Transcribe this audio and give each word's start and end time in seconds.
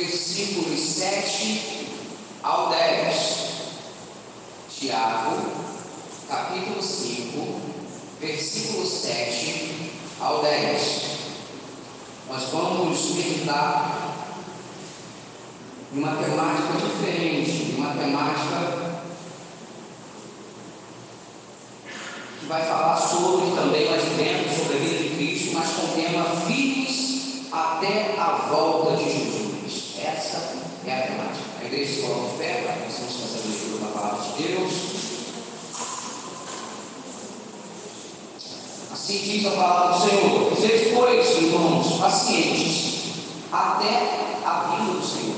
versículos 0.00 0.80
7 0.80 1.88
ao 2.42 2.70
10. 2.70 3.50
Tiago, 4.70 5.36
capítulo 6.26 6.82
5, 6.82 7.60
versículo 8.18 8.86
7 8.86 9.92
ao 10.18 10.42
10. 10.42 11.02
Nós 12.30 12.44
vamos 12.44 13.14
meditar 13.14 14.16
em 15.92 15.98
uma 15.98 16.16
temática 16.16 16.78
diferente, 16.78 17.74
uma 17.76 17.92
temática 17.92 19.02
que 22.40 22.46
vai 22.46 22.62
falar 22.62 22.96
sobre 22.96 23.54
também 23.54 23.90
mais 23.90 24.04
dentro 24.16 24.56
sobre 24.56 24.76
a 24.76 24.80
vida 24.80 25.02
de 25.02 25.10
Cristo, 25.10 25.50
mas 25.52 25.68
com 25.72 25.88
tema 25.88 26.24
firmes 26.46 27.52
até 27.52 28.14
a 28.18 28.46
volta 28.48 28.96
de 28.96 29.04
Jesus. 29.04 29.50
Essa 30.02 30.56
é 30.86 30.92
a 30.92 31.02
temática. 31.02 31.44
A 31.58 31.59
igreja 31.70 32.02
para 32.02 32.72
que 32.72 32.84
possamos 32.86 33.12
fazer 33.20 33.38
a 33.38 33.48
leitura 33.48 33.78
da 33.78 34.00
palavra 34.00 34.22
de 34.24 34.42
Deus. 34.42 34.72
Assim 38.92 39.18
diz 39.18 39.46
a 39.46 39.50
palavra 39.50 39.96
do 39.96 40.10
Senhor. 40.10 40.56
Sede, 40.56 40.94
pois, 40.94 41.30
irmãos, 41.36 42.00
pacientes 42.00 43.00
até 43.52 44.40
a 44.44 44.76
vinda 44.76 44.98
do 44.98 45.06
Senhor. 45.06 45.36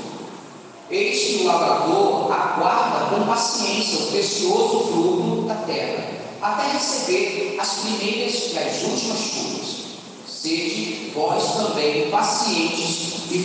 Eis 0.89 1.23
que 1.23 1.43
o 1.43 1.47
lavrador 1.47 2.31
aguarda 2.31 3.15
com 3.15 3.27
paciência 3.27 3.99
o 3.99 4.11
precioso 4.11 4.87
fruto 4.87 5.47
da 5.47 5.55
terra, 5.55 6.03
até 6.41 6.71
receber 6.73 7.57
as 7.59 7.69
primeiras 7.75 8.51
e 8.53 8.57
as 8.57 8.83
últimas 8.83 9.19
chuvas. 9.19 9.82
Sede 10.43 11.11
vós 11.15 11.53
também 11.53 12.11
pacientes 12.11 13.31
e 13.31 13.39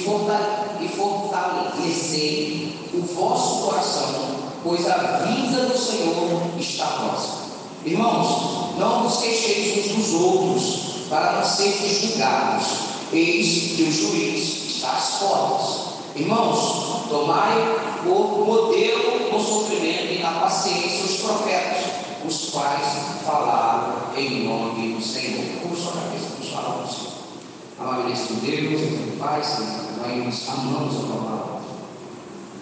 fortalecei 0.97 2.77
o 2.93 3.03
vosso 3.03 3.67
coração, 3.67 4.35
pois 4.65 4.85
a 4.91 5.19
vinda 5.19 5.67
do 5.67 5.79
Senhor 5.79 6.43
está 6.59 6.87
próxima. 6.87 7.39
Irmãos, 7.85 8.77
não 8.77 9.05
vos 9.05 9.19
queixeis 9.19 9.93
uns 9.93 10.07
dos 10.07 10.15
outros, 10.15 10.81
para 11.09 11.35
não 11.35 11.45
serem 11.45 11.89
julgados. 11.89 12.67
Eis 13.13 13.77
que 13.77 13.83
o 13.85 13.93
juiz 13.93 14.67
está 14.67 14.91
às 14.97 15.21
portas. 15.21 15.77
Irmãos, 16.17 17.07
tomai 17.09 17.79
por 18.03 18.45
modelo 18.45 19.31
no 19.33 19.41
sofrimento 19.41 20.15
e 20.15 20.19
na 20.19 20.33
paciência 20.33 21.05
os 21.05 21.19
profetas, 21.19 21.93
os 22.27 22.51
quais 22.51 22.89
falaram 23.25 24.17
em 24.17 24.49
nome 24.49 24.95
do 24.95 25.01
Senhor. 25.01 25.45
Como 25.63 25.77
sua 25.77 25.93
cabeça 25.93 26.38
do 26.59 26.93
Senhor. 26.93 27.19
Amabilíssimo 27.79 28.41
Deus, 28.41 28.81
Senhor 28.81 29.17
Pai, 29.19 29.43
Senhor, 29.43 30.25
nós 30.25 30.49
amamos 30.49 30.97
a 30.97 31.07
palavra. 31.07 31.61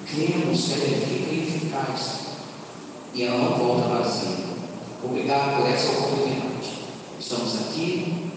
Cremos 0.07 0.65
que 0.65 0.73
ela 0.73 0.85
é 0.85 1.05
rica 1.05 1.35
e 1.35 1.49
eficaz 1.49 2.27
e 3.15 3.23
ela 3.23 3.39
não 3.39 3.59
volta 3.59 3.89
vazia. 3.89 4.47
Obrigado 5.03 5.57
por 5.57 5.71
essa 5.71 5.91
oportunidade. 5.93 6.79
Estamos 7.19 7.55
aqui 7.57 8.31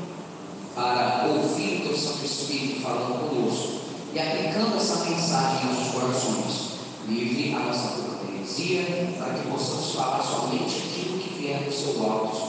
para 0.73 1.27
ouvir 1.27 1.81
o 1.81 1.87
teu 1.89 1.97
Santo 1.97 2.25
Espírito 2.25 2.81
falando 2.81 3.29
conosco 3.29 3.81
e 4.13 4.19
aplicando 4.19 4.77
essa 4.77 5.03
mensagem 5.03 5.63
em 5.63 5.73
nossos 5.73 5.93
corações. 5.93 6.69
Livre 7.07 7.55
a 7.55 7.59
nossa 7.59 7.89
cortesia 7.89 9.15
para 9.17 9.33
que 9.33 9.49
possamos 9.49 9.95
falar 9.95 10.23
somente 10.23 10.77
aquilo 10.77 11.19
que 11.19 11.39
vier 11.39 11.63
do 11.63 11.71
seu 11.71 12.03
alto. 12.03 12.48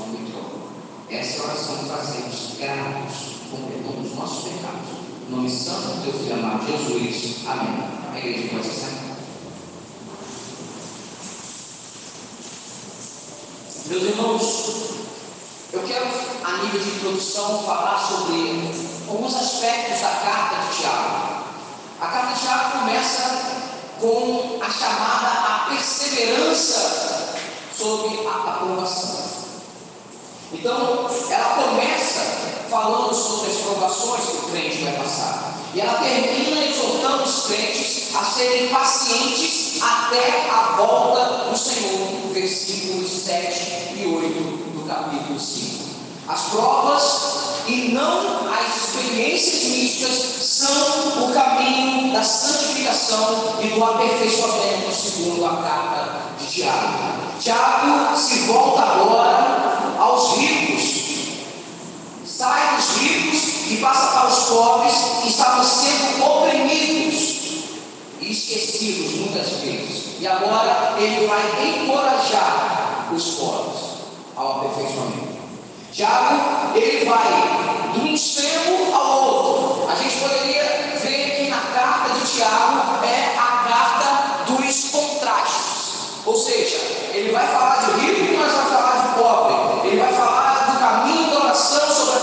Essa 1.13 1.39
é 1.39 1.43
oração 1.43 1.77
fazemos, 1.89 2.57
gratos, 2.57 3.41
dos 3.51 4.15
nossos 4.15 4.45
pecados. 4.45 4.91
Em 5.27 5.35
nome 5.35 5.51
santo 5.51 5.89
do 5.89 6.05
teu 6.05 6.13
filho 6.13 6.35
amado 6.35 6.65
Jesus. 6.69 7.47
Amém. 7.49 7.83
A 8.15 8.19
igreja 8.19 8.49
pode 8.55 8.69
sentar. 8.69 9.17
Meus 13.87 14.03
irmãos, 14.05 14.91
eu 15.73 15.83
quero, 15.83 16.07
a 16.45 16.63
nível 16.63 16.81
de 16.81 16.91
introdução, 16.91 17.65
falar 17.65 17.99
sobre 17.99 18.71
alguns 19.09 19.35
aspectos 19.35 20.01
da 20.03 20.11
carta 20.11 20.71
de 20.71 20.79
Tiago. 20.79 21.45
A 22.01 22.07
carta 22.07 22.35
de 22.35 22.41
Tiago 22.41 22.79
começa 22.79 23.67
com 23.99 24.61
a 24.63 24.71
chamada 24.71 25.27
a 25.27 25.67
perseverança 25.71 27.35
sobre 27.77 28.29
a 28.29 28.31
aprovação. 28.31 29.30
Então, 30.53 31.09
ela 31.31 31.55
começa 31.55 32.21
falando 32.69 33.15
sobre 33.15 33.51
as 33.51 33.57
provações 33.59 34.25
que 34.25 34.37
o 34.37 34.51
crente 34.51 34.85
vai 34.85 34.93
passar. 34.95 35.55
E 35.73 35.81
ela 35.81 36.01
termina 36.01 36.65
exortando 36.65 37.23
os 37.23 37.47
crentes 37.47 38.15
a 38.15 38.25
serem 38.25 38.69
pacientes 38.69 39.81
até 39.81 40.51
a 40.51 40.75
volta 40.77 41.51
do 41.51 41.57
Senhor. 41.57 42.33
Versículos 42.33 43.11
7 43.11 43.95
e 43.97 44.07
8 44.07 44.35
do 44.77 44.89
capítulo 44.89 45.39
5. 45.39 45.85
As 46.29 46.43
provas 46.43 47.41
e 47.67 47.93
não 47.93 48.49
as 48.53 48.77
experiências 48.77 49.65
místicas 49.65 50.17
são 50.45 51.25
o 51.25 51.33
caminho 51.33 52.13
da 52.13 52.23
santificação 52.23 53.57
e 53.61 53.69
do 53.69 53.85
aperfeiçoamento, 53.85 54.93
segundo 54.93 55.45
a 55.45 55.57
carta 55.57 56.21
de 56.39 56.47
Tiago. 56.47 56.99
Tiago 57.41 58.17
se 58.17 58.41
volta 58.41 58.83
agora 58.83 59.60
sai 62.41 62.75
dos 62.75 62.97
ricos 62.97 63.71
e 63.71 63.77
passa 63.83 64.19
para 64.19 64.29
os 64.29 64.45
pobres 64.45 64.95
que 65.21 65.29
estavam 65.29 65.63
sendo 65.63 66.25
oprimidos 66.25 67.39
e 68.19 68.33
esquecidos 68.33 69.15
muitas 69.17 69.49
vezes. 69.61 70.19
E 70.19 70.27
agora 70.27 70.95
ele 70.99 71.27
vai 71.27 71.43
encorajar 71.69 73.11
os 73.13 73.25
pobres 73.33 73.81
ao 74.37 74.53
aperfeiçoamento. 74.53 75.39
Tiago, 75.93 76.79
ele 76.79 77.05
vai 77.05 77.93
de 77.93 78.01
um 78.01 78.15
extremo 78.15 78.95
ao 78.95 79.23
outro. 79.23 79.91
A 79.91 79.95
gente 79.97 80.17
poderia 80.21 80.65
ver 80.99 81.37
que 81.37 81.51
na 81.51 81.61
carta 81.61 82.15
de 82.15 82.33
Tiago 82.33 83.05
é 83.05 83.37
a 83.37 83.69
carta 83.69 84.45
dos 84.51 84.85
contrastes. 84.85 85.81
Ou 86.25 86.37
seja, 86.37 86.77
ele 87.13 87.33
vai 87.33 87.47
falar 87.47 87.85
de 87.85 88.01
rico, 88.01 88.39
mas 88.39 88.53
vai 88.53 88.67
falar 88.67 89.09
de 89.09 89.21
pobre. 89.21 89.89
Ele 89.89 90.01
vai 90.01 90.13
falar 90.15 90.73
do 90.73 90.79
caminho 90.79 91.31
da 91.31 91.45
oração, 91.45 91.91
sobre 91.91 92.17
a 92.17 92.21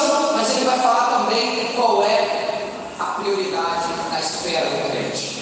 perseguição, 0.00 0.32
mas 0.34 0.50
ele 0.50 0.64
vai 0.64 0.78
falar 0.78 1.18
também 1.18 1.72
qual 1.74 2.02
é 2.02 2.68
a 2.98 3.04
prioridade 3.04 3.88
na 4.10 4.20
esfera 4.20 4.66
do 4.66 4.90
crente. 4.90 5.40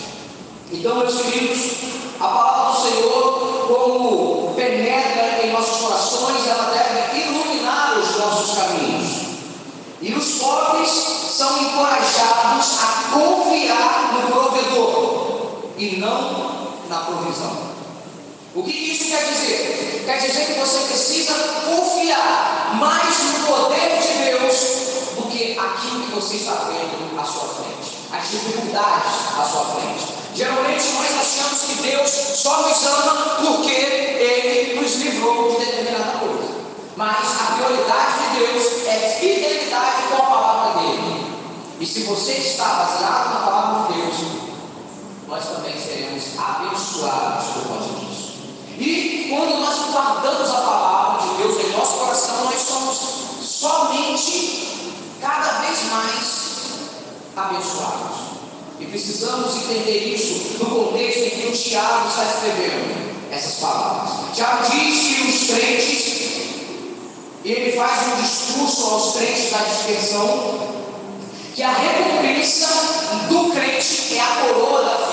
Então, 0.73 0.97
meus 0.97 1.21
queridos, 1.21 1.73
a 2.21 2.29
palavra 2.29 2.73
do 2.73 2.83
Senhor, 2.83 3.67
como 3.69 4.55
penetra 4.55 5.47
em 5.47 5.53
nossos 5.53 5.81
corações, 5.81 6.47
ela 6.47 6.71
deve 6.71 7.21
iluminar 7.21 7.99
os 7.99 8.17
nossos 8.19 8.59
caminhos. 8.59 9.29
E 10.01 10.13
os 10.13 10.39
pobres 10.39 10.91
são 10.91 11.61
encorajados 11.63 12.79
a 12.83 13.11
confiar 13.13 14.13
no 14.13 14.33
provedor 14.33 15.73
e 15.77 15.97
não 15.97 16.69
na 16.89 16.99
provisão. 17.01 17.78
O 18.55 18.63
que 18.63 18.71
isso 18.71 19.11
quer 19.11 19.25
dizer? 19.31 20.03
Quer 20.07 20.19
dizer 20.19 20.47
que 20.47 20.59
você 20.59 20.79
precisa 20.87 21.35
confiar 21.67 22.77
mais 22.81 23.19
no 23.25 23.47
poder 23.47 24.01
de 24.01 24.25
Deus 24.25 24.55
do 25.17 25.29
que 25.31 25.59
aquilo 25.59 26.07
que 26.07 26.15
você 26.15 26.37
está 26.37 26.55
vendo 26.71 27.21
à 27.21 27.25
sua 27.25 27.49
frente, 27.49 27.99
as 28.11 28.31
dificuldades 28.31 29.13
à 29.39 29.45
sua 29.45 29.65
frente. 29.67 30.19
Geralmente 30.35 30.85
nós 30.93 31.11
achamos 31.21 31.63
que 31.63 31.75
Deus 31.83 32.11
só 32.11 32.63
nos 32.63 32.87
ama 32.87 33.37
porque 33.37 33.71
Ele 33.71 34.81
nos 34.81 34.95
livrou 34.95 35.51
de 35.51 35.67
determinada 35.67 36.19
coisa. 36.19 36.59
Mas 36.97 37.17
a 37.17 37.53
prioridade 37.57 38.31
de 38.31 38.39
Deus 38.39 38.87
é 38.87 39.19
fidelidade 39.21 40.03
com 40.09 40.23
a 40.23 40.27
palavra 40.27 40.81
dele. 40.81 41.27
E 41.81 41.87
se 41.87 42.03
você 42.05 42.33
está 42.33 42.65
baseado 42.65 43.35
na 43.35 43.41
palavra 43.47 43.93
de 43.93 44.01
Deus, 44.01 44.17
nós 45.29 45.45
também 45.45 45.75
seremos 45.79 46.25
abençoados 46.39 47.47
por 47.49 47.79
disso. 47.83 47.98
E 48.79 49.27
quando 49.29 49.59
nós 49.59 49.91
guardamos 49.91 50.51
a 50.51 50.61
palavra 50.61 51.27
de 51.27 51.43
Deus 51.43 51.65
em 51.65 51.77
nosso 51.77 51.95
coração, 51.99 52.45
nós 52.45 52.61
somos 52.61 52.99
somente 53.43 54.69
cada 55.21 55.59
vez 55.61 55.83
mais 55.91 56.49
abençoados. 57.37 58.29
E 58.79 58.87
precisamos 58.87 59.57
entender 59.57 60.15
isso 60.15 60.59
no 60.61 60.67
contexto 60.67 61.19
em 61.19 61.31
que 61.31 61.49
o 61.49 61.53
Tiago 61.53 62.09
está 62.09 62.25
escrevendo 62.25 63.09
essas 63.33 63.55
palavras. 63.55 64.35
Tiago 64.37 64.71
diz 64.71 65.17
que 65.17 65.23
os 65.29 65.47
crentes, 65.51 66.19
ele 67.45 67.73
faz 67.77 68.07
um 68.07 68.23
discurso 68.23 68.95
aos 68.95 69.17
crentes 69.17 69.51
da 69.51 69.59
dispersão, 69.59 70.79
que 71.57 71.63
a 71.65 71.73
recompensa 71.73 72.69
do 73.29 73.51
crente 73.51 74.15
é 74.15 74.21
a 74.21 74.37
coroa 74.47 74.85
da. 74.85 75.08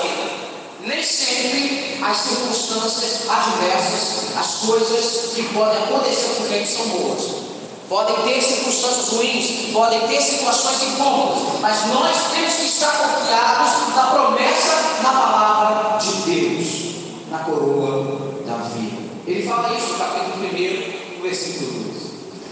Nem 0.86 1.02
sempre 1.02 1.98
as 2.00 2.16
circunstâncias 2.16 3.28
adversas, 3.28 4.36
as 4.38 4.54
coisas 4.66 5.34
que 5.34 5.42
podem 5.52 5.82
acontecer 5.82 6.36
com 6.36 6.42
o 6.44 6.66
são 6.66 6.88
boas. 6.88 7.46
Podem 7.88 8.16
ter 8.22 8.40
circunstâncias 8.40 9.08
ruins, 9.08 9.72
podem 9.72 10.00
ter 10.08 10.20
situações 10.20 10.82
incômodas, 10.82 11.60
mas 11.60 11.86
nós 11.86 12.16
temos 12.32 12.54
que 12.54 12.66
estar 12.66 12.92
confiados 12.92 13.94
na 13.94 14.02
promessa, 14.06 15.02
na 15.02 15.10
palavra 15.10 15.98
de 15.98 16.12
Deus, 16.22 16.94
na 17.30 17.38
coroa 17.40 18.42
da 18.46 18.56
vida. 18.68 19.06
Ele 19.26 19.48
fala 19.48 19.76
isso 19.76 19.92
no 19.92 19.98
capítulo 19.98 20.46
1, 20.46 21.16
no 21.16 21.22
versículo 21.22 21.82
2. 21.82 21.96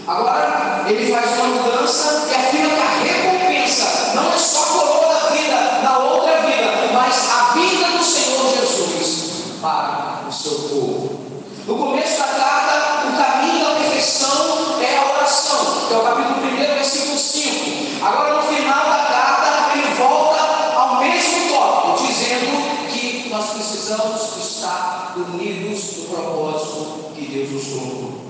Agora, 0.07 0.85
ele 0.87 1.11
faz 1.11 1.39
uma 1.39 1.47
mudança 1.47 2.27
e 2.29 2.35
afirma 2.35 2.69
que 2.69 2.81
a 2.81 3.13
recompensa 3.13 4.11
não 4.13 4.31
é 4.31 4.37
só 4.37 4.61
a 4.61 4.65
coroa 4.67 5.13
da 5.13 5.29
vida, 5.31 5.79
na 5.83 5.97
outra 5.99 6.41
vida, 6.41 6.91
mas 6.93 7.29
a 7.31 7.53
vida 7.53 7.97
do 7.97 8.03
Senhor 8.03 8.49
Jesus 8.55 9.44
para 9.61 10.25
o 10.27 10.31
seu 10.31 10.51
povo. 10.51 11.19
No 11.67 11.77
começo 11.77 12.19
da 12.19 12.27
carta, 12.27 13.07
o 13.07 13.17
caminho 13.17 13.65
da 13.65 13.75
perfeição 13.75 14.81
é 14.81 14.97
a 14.97 15.17
oração, 15.17 15.87
que 15.87 15.93
é 15.93 15.97
o 15.97 16.03
capítulo 16.03 16.45
1, 16.45 16.55
versículo 16.57 17.17
5. 17.17 18.05
Agora, 18.05 18.35
no 18.35 18.43
final 18.43 18.85
da 18.85 19.05
carta, 19.05 19.77
ele 19.77 19.93
volta 19.95 20.41
ao 20.75 20.99
mesmo 20.99 21.49
tópico, 21.49 22.07
dizendo 22.07 22.87
que 22.89 23.29
nós 23.29 23.49
precisamos 23.49 24.37
estar 24.37 25.13
unidos 25.17 25.97
no 25.97 26.15
propósito 26.15 27.11
que 27.15 27.25
Deus 27.25 27.51
nos 27.51 27.67
colocou. 27.67 28.25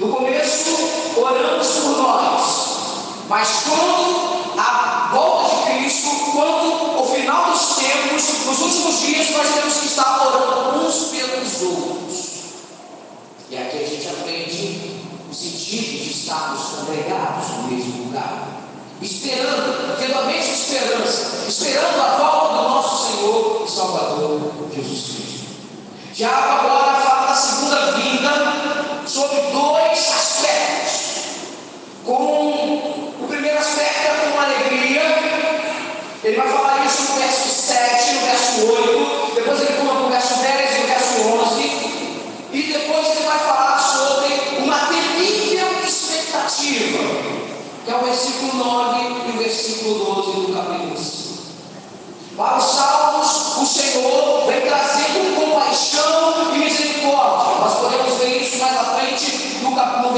No 0.00 0.08
começo, 0.08 0.70
oramos 1.16 1.68
por 1.68 1.98
nós, 1.98 2.70
mas 3.28 3.48
quando 3.68 4.58
a 4.58 5.10
volta 5.12 5.56
de 5.56 5.78
Cristo, 5.78 6.08
quando 6.32 7.00
o 7.00 7.06
final 7.06 7.52
dos 7.52 7.76
tempos, 7.76 8.46
nos 8.46 8.60
últimos 8.60 9.00
dias, 9.00 9.30
nós 9.30 9.46
temos 9.54 9.74
que 9.74 9.86
estar 9.86 10.09
orando 10.26 10.86
uns 10.86 11.04
pelos 11.06 11.62
outros. 11.62 12.30
E 13.48 13.56
aqui 13.56 13.78
a 13.78 13.86
gente 13.86 14.08
aprende 14.08 15.00
o 15.30 15.34
sentido 15.34 16.04
de 16.04 16.10
estarmos 16.10 16.60
congregados 16.62 17.48
no 17.48 17.62
mesmo 17.64 18.04
lugar, 18.04 18.48
esperando, 19.00 19.96
tendo 19.98 20.18
a 20.18 20.22
mesma 20.22 20.52
esperança, 20.52 21.46
esperando 21.48 22.00
a 22.00 22.16
volta 22.16 22.54
do 22.54 22.68
nosso 22.68 23.06
Senhor 23.06 23.64
e 23.66 23.70
Salvador 23.70 24.52
Jesus 24.74 25.02
Cristo. 25.02 25.40
Tiago 26.14 26.48
agora 26.48 27.00
fala 27.00 27.26
da 27.28 27.34
segunda 27.34 27.92
vinda 27.92 29.02
sobre 29.06 29.40
dois 29.52 29.98
aspectos. 29.98 30.79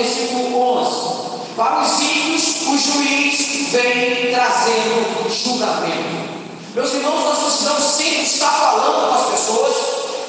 Versículo 0.03 0.61
11. 0.79 1.57
Para 1.57 1.83
os 1.83 2.01
ímpios, 2.01 2.63
o 2.63 2.79
juiz 2.79 3.71
vem 3.71 4.33
trazendo 4.33 5.31
julgamento. 5.31 6.33
Meus 6.75 6.93
irmãos, 6.95 7.25
nós 7.25 7.39
precisamos 7.39 7.85
sempre 7.85 8.23
estar 8.23 8.51
falando 8.51 9.09
com 9.09 9.15
as 9.15 9.31
pessoas 9.31 9.77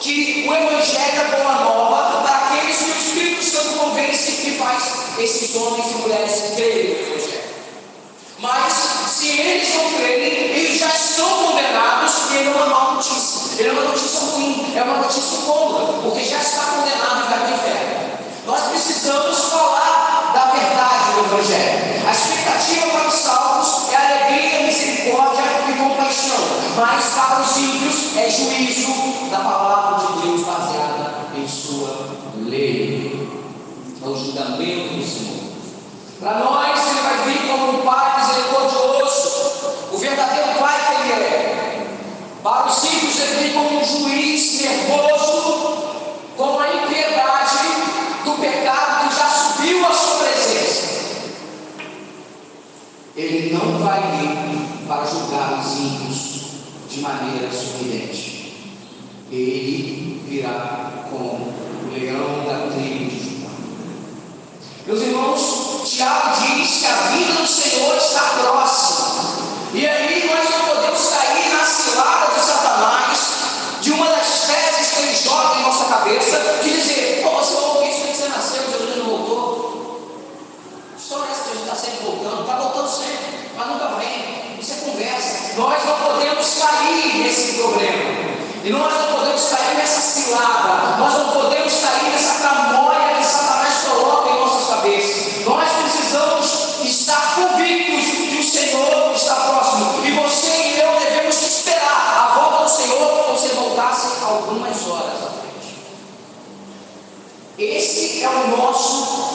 que 0.01 0.45
o 0.47 0.53
Evangelho 0.53 1.21
é 1.21 1.37
boa 1.37 1.53
nova 1.63 2.21
para 2.21 2.35
aqueles 2.35 2.77
que 2.77 2.83
o 2.83 2.97
Espírito 2.97 3.43
Santo 3.43 3.77
convence 3.79 4.31
que 4.33 4.51
faz 4.57 4.83
esses 5.17 5.55
homens 5.55 5.91
e 5.91 5.95
mulheres 5.95 6.43
crerem 6.55 6.89
no 6.89 7.15
Evangelho. 7.15 7.43
Mas, 8.39 8.73
se 9.07 9.27
eles 9.29 9.73
não 9.75 9.93
crerem, 9.93 10.33
eles 10.49 10.79
já 10.79 10.89
estão 10.89 11.29
condenados 11.45 12.11
e 12.31 12.35
ele 12.35 12.49
é 12.49 12.51
uma 12.51 12.65
má 12.65 12.91
notícia. 12.95 13.43
Ele 13.57 13.69
é 13.69 13.71
uma 13.71 13.83
notícia 13.83 14.19
ruim, 14.19 14.73
é 14.75 14.83
uma 14.83 14.97
notícia 14.97 15.37
cômoda, 15.45 15.93
porque 16.01 16.25
já 16.25 16.39
está 16.39 16.63
condenado 16.63 17.27
para 17.29 17.47
o 17.47 17.53
inferno. 17.53 18.02
Nós 18.45 18.61
precisamos 18.63 19.39
falar 19.45 20.31
da 20.33 20.51
verdade 20.51 21.13
do 21.13 21.19
Evangelho. 21.25 22.07
A 22.07 22.11
expectativa 22.11 22.87
para 22.87 23.07
os 23.07 23.13
salvos 23.13 23.89
é 23.91 23.95
alegria, 23.95 24.63
misericórdia 24.63 25.43
e 25.69 25.73
compaixão, 25.73 26.35
mas 26.75 27.05
para 27.13 27.41
os 27.41 27.57
ímpios 27.57 28.17
é 28.17 28.29
juízo 28.29 29.29
da 29.31 29.39
palavra 29.39 30.05
de 30.05 30.21
Deus 30.21 30.41
baseada 30.41 31.13
em 31.37 31.47
sua 31.47 32.09
lei. 32.45 33.29
É 34.03 34.07
o 34.07 34.15
julgamento 34.15 34.95
do 34.95 35.03
Senhor. 35.05 35.43
Para 36.19 36.39
nós, 36.39 36.79
ele 36.87 37.01
vai 37.01 37.17
vir 37.25 37.47
como 37.47 37.79
um 37.79 37.85
pai 37.85 38.19
misericordioso, 38.19 39.61
o 39.91 39.97
verdadeiro 39.97 40.59
pai 40.59 40.79
que 40.85 41.11
ele 41.11 41.23
é. 41.23 41.87
Para 42.43 42.65
os 42.65 42.83
ímpios, 42.83 43.19
ele 43.19 43.35
vem 43.35 43.53
como 43.53 43.79
um 43.79 43.85
juiz 43.85 44.61
nervoso, 44.61 45.77
com 46.35 46.59
a 46.59 46.67
impiedade 46.73 48.03
do 48.25 48.31
pecado 48.39 49.09
que 49.09 49.15
já 49.15 49.29
subiu 49.29 49.85
à 49.85 49.93
sua 49.93 50.17
presença. 50.17 50.83
Ele 53.23 53.53
não 53.53 53.79
vai 53.79 54.01
vir 54.17 54.85
para 54.85 55.05
julgar 55.05 55.61
os 55.61 55.79
ímpios 55.79 56.41
de 56.89 56.99
maneira 56.99 57.49
sorridente. 57.49 58.53
Ele 59.31 60.21
virá 60.27 61.05
como 61.09 61.45
o 61.45 61.93
leão 61.93 62.43
da 62.45 62.67
tribo 62.73 63.09
de 63.09 63.17
Judá. 63.17 63.49
Meus 64.85 65.01
irmãos, 65.01 65.89
Tiago 65.89 66.35
diz 66.41 66.79
que 66.79 66.85
a 66.85 66.95
vida 67.11 67.33
do 67.33 67.47
Senhor 67.47 67.95
está 67.95 68.21
próxima. 68.41 69.23
E 69.73 69.87
aí 69.87 70.12
podemos 86.43 86.55
cair 86.59 87.23
nesse 87.23 87.53
problema. 87.53 88.33
E 88.63 88.69
nós 88.69 88.93
não 88.93 89.17
podemos 89.17 89.43
cair 89.49 89.77
nessa 89.77 90.01
cilada. 90.01 90.97
Nós 90.97 91.13
não 91.13 91.29
podemos 91.31 91.73
cair 91.73 92.11
nessa 92.11 92.39
camóia 92.39 93.15
que 93.17 93.25
Satanás 93.25 93.73
coloca 93.85 94.29
em 94.29 94.39
nossas 94.39 94.67
cabeças. 94.67 95.45
Nós 95.45 95.69
precisamos 95.69 96.85
estar 96.85 97.35
convictos 97.35 98.05
que 98.05 98.39
o 98.39 98.43
Senhor 98.43 99.13
está 99.15 99.35
próximo. 99.35 100.05
E 100.05 100.11
você 100.11 100.47
e 100.47 100.79
eu 100.79 100.99
devemos 100.99 101.41
esperar 101.41 102.31
a 102.33 102.39
volta 102.39 102.63
do 102.63 102.69
Senhor 102.69 103.23
como 103.25 103.39
se 103.39 103.47
voltasse 103.49 104.07
algumas 104.23 104.87
horas 104.87 105.23
à 105.23 105.29
frente. 105.39 105.77
Esse 107.57 108.23
é 108.23 108.29
o 108.29 108.57
nosso 108.57 109.33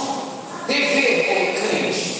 dever 0.66 1.26
como 1.26 1.68
crente. 1.68 2.18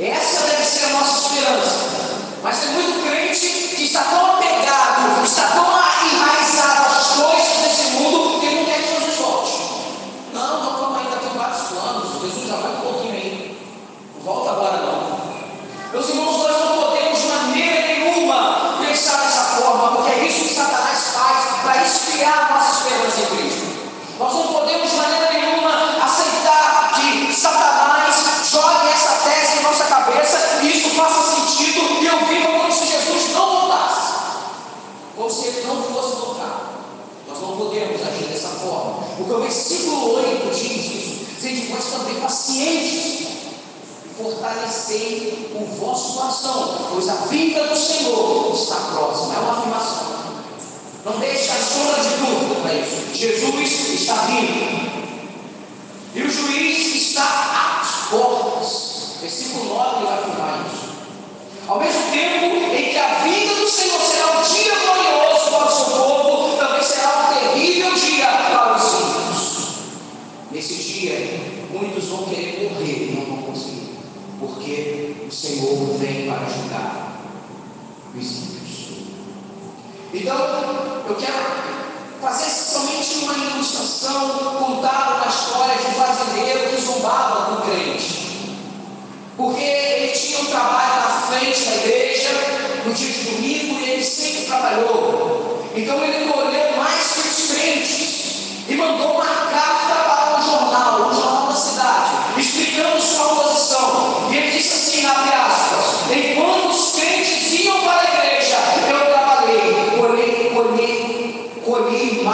Essa 0.00 0.46
deve 0.46 0.64
ser 0.64 0.84
a 0.86 0.88
nossa 0.90 1.28
esperança. 1.28 2.00
Mas 2.42 2.58
tem 2.58 2.70
muito 2.70 3.06
crente 3.06 3.48
que 3.76 3.82
está 3.84 4.02
tão 4.04 4.32
apegado, 4.32 5.22
está 5.22 5.48
tão 5.48 5.66
enraizado 6.06 6.88
às 6.88 7.06
coisas 7.08 7.56
desse 7.62 7.90
mundo 7.92 8.40
que 8.40 8.54
não 8.54 8.64
quer 8.64 8.82
que 8.82 8.94
Jesus 8.94 9.16
volte. 9.18 9.52
Não, 10.32 10.64
não, 10.64 10.80
calma 10.80 10.98
ainda 11.00 11.16
tem 11.16 11.38
vários 11.38 11.60
planos. 11.68 12.22
Jesus 12.22 12.48
já 12.48 12.56
vai 12.56 12.72
um 12.72 12.80
pouquinho 12.80 13.12
aí. 13.12 13.58
Não 14.16 14.22
volta 14.22 14.50
agora 14.52 14.76
não. 14.78 15.20
Meus 15.92 16.08
irmãos, 16.08 16.38
nós 16.38 16.64
não 16.64 16.82
podemos 16.82 17.18
de 17.18 17.26
maneira 17.26 17.86
nenhuma 17.88 18.78
pensar 18.80 19.18
dessa 19.18 19.42
forma, 19.60 19.96
porque 19.96 20.10
é 20.12 20.26
isso 20.26 20.48
que 20.48 20.54
Satanás 20.54 20.98
faz 21.12 21.62
para 21.62 21.82
esfriar 21.82 22.50
a 22.50 22.54
nossa 22.54 22.88
esperança 22.88 23.20
em 23.20 23.36
Cristo. 23.36 23.80
Nós 24.18 24.34
não 24.34 24.46
podemos 24.52 24.90
de 24.90 24.96
maneira 24.96 25.30
nenhuma 25.32 26.04
aceitar 26.04 26.92
que 26.94 27.32
Satanás 27.34 28.14
jogue 28.50 28.88
essa 28.88 29.12
tese 29.24 29.58
em 29.58 29.62
nossa 29.62 29.84
cabeça 29.84 30.60
e 30.62 30.76
isso 30.76 30.90
faça 30.90 31.36
sentido 31.36 32.02
e 32.02 32.06
eu 32.06 32.26
viva 32.26 32.58
como 32.58 32.72
se 32.72 32.86
Jesus 32.86 33.32
não 33.32 33.60
voltasse. 33.60 34.12
Como 35.16 35.30
se 35.30 35.46
ele 35.46 35.66
não 35.66 35.82
fosse 35.82 36.16
voltar. 36.16 36.70
Nós 37.28 37.40
não 37.40 37.56
podemos 37.56 38.02
agir 38.02 38.24
dessa 38.26 38.48
forma. 38.48 39.04
Porque 39.16 39.32
o 39.32 39.40
versículo 39.40 40.14
8 40.16 40.50
diz 40.54 40.62
isso. 40.62 41.40
Sede 41.40 41.66
vós 41.68 41.84
também 41.84 42.20
pacientes 42.20 43.28
e 44.04 44.14
fortalecei 44.90 45.50
o 45.54 45.64
vosso 45.76 46.20
pois 46.92 47.08
a 47.08 47.14
vinda 47.26 47.66
do 47.68 47.76
Senhor 47.76 48.52
está 48.54 48.76
próxima. 48.76 49.34
É 49.34 49.38
uma 49.38 49.58
afirmação. 49.58 50.10
Não 51.04 51.18
deixe 51.18 51.50
a 51.50 51.54
sombra 51.54 52.02
de 52.02 52.08
dúvida 52.16 52.60
para 52.60 52.74
isso. 52.74 53.14
Jesus 53.14 54.00
está 54.00 54.14
vindo. 54.26 54.90
E 56.14 56.22
o 56.22 56.30
juiz 56.30 56.94
está 56.96 57.80
às 57.80 58.10
portas. 58.10 58.90
Versículo 59.20 59.74
9 59.74 59.96
ele 59.96 60.06
vai 60.06 60.18
afirmar 60.18 60.66
isso. 60.66 60.90
Ao 61.68 61.78
mesmo 61.78 62.02
tempo 62.10 62.46
em 62.74 62.90
que 62.90 62.98
a 62.98 63.14
vida 63.22 63.54
do 63.54 63.68
Senhor 63.68 64.00
será 64.00 64.40
um 64.40 64.42
dia 64.42 64.74
glorioso 64.74 65.50
para 65.50 65.66
o 65.66 65.70
seu 65.70 65.84
povo, 65.84 66.56
também 66.56 66.82
será 66.82 67.30
um 67.30 67.54
terrível 67.54 67.94
dia 67.94 68.26
para 68.26 68.76
os 68.76 68.92
ímpios. 68.94 69.68
Nesse 70.50 70.74
dia, 70.74 71.40
muitos 71.70 72.06
vão 72.06 72.24
querer 72.24 72.70
morrer 72.72 73.10
e 73.10 73.14
não 73.14 73.36
vão 73.36 73.42
conseguir. 73.42 73.80
porque 74.40 75.26
o 75.28 75.32
Senhor 75.32 75.96
vem 75.98 76.26
para 76.26 76.46
ajudar 76.46 77.20
os 78.16 78.26
ímpios. 78.26 78.60
Então, 80.12 80.36
eu 81.06 81.14
quero 81.14 81.60
fazer 82.20 82.50
somente 82.50 83.18
uma 83.22 83.34
ilustração, 83.34 84.28
contar 84.58 85.18
uma 85.18 85.28
história 85.28 85.76
de 85.76 85.86
um 85.86 85.92
fazendeiro 85.92 86.70
que 86.70 86.80
zombava 86.80 87.54
do 87.54 87.62
crente. 87.62 88.30
Porque 89.36 89.62
ele 89.62 90.12
tinha 90.12 90.40
um 90.40 90.46
trabalho 90.46 91.00
na 91.00 91.20
frente 91.28 91.64
da 91.64 91.76
igreja, 91.76 92.28
no 92.84 92.92
dia 92.92 93.12
de 93.12 93.30
domingo, 93.30 93.80
e 93.80 93.90
ele 93.90 94.04
sempre 94.04 94.46
trabalhou. 94.46 95.64
Então 95.74 96.02
ele 96.04 96.30
colheu 96.30 96.76
mais 96.76 97.12
que 97.12 97.28
os 97.28 97.50
crentes 97.52 98.20
e 98.68 98.76
mandou 98.76 99.14
uma 99.14 99.24
carta 99.24 99.94
para 99.94 100.38
o 100.38 100.42
jornal, 100.42 101.08
o 101.08 101.14
jornal 101.14 101.46
da 101.46 101.54
cidade, 101.54 102.40
explicando 102.40 103.00
sua 103.00 103.34
posição. 103.36 104.28
E 104.30 104.36
ele 104.36 104.50
disse 104.50 104.74
assim, 104.74 105.06
abre 105.06 105.32
aspas, 105.32 106.10
enquanto 106.16 106.68
os 106.68 106.92
crentes 106.92 107.52
iam 107.60 107.80
para 107.80 108.00
a 108.00 108.14
igreja, 108.14 108.56
eu 108.90 109.06
trabalhei, 109.06 109.90
colhei, 109.98 110.50
colhei, 110.54 111.50
colhei 111.64 112.24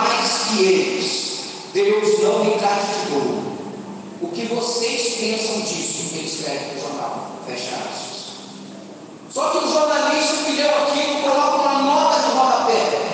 eles. 0.59 1.26
Deus 1.73 2.23
não 2.23 2.45
me 2.45 2.53
castigou. 2.53 3.43
O 4.23 4.29
que 4.29 4.47
vocês 4.47 5.17
pensam 5.17 5.61
disso? 5.61 6.15
Ele 6.15 6.26
escreve 6.26 6.75
no 6.75 6.81
jornal. 6.81 7.31
Fecha 7.47 7.76
aspas. 7.76 8.17
Só 9.33 9.50
que 9.50 9.59
o 9.59 9.73
jornalista 9.73 10.45
que 10.45 10.53
leu 10.53 10.71
aquilo 10.71 11.21
coloca 11.23 11.57
uma 11.57 11.83
nota 11.83 12.21
de 12.21 12.35
rodapé. 12.35 13.07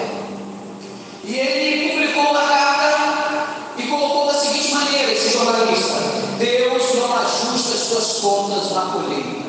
E 1.25 1.35
ele 1.37 1.91
publicou 1.91 2.31
uma 2.31 2.47
carta 2.47 3.47
e 3.77 3.83
colocou 3.83 4.27
da 4.27 4.35
seguinte 4.35 4.73
maneira: 4.73 5.13
esse 5.13 5.33
jornalista, 5.33 5.95
Deus 6.39 6.95
não 6.95 7.17
ajusta 7.17 7.75
as 7.75 7.81
suas 7.81 8.21
contas 8.21 8.71
na 8.71 8.93
colheita. 8.93 9.43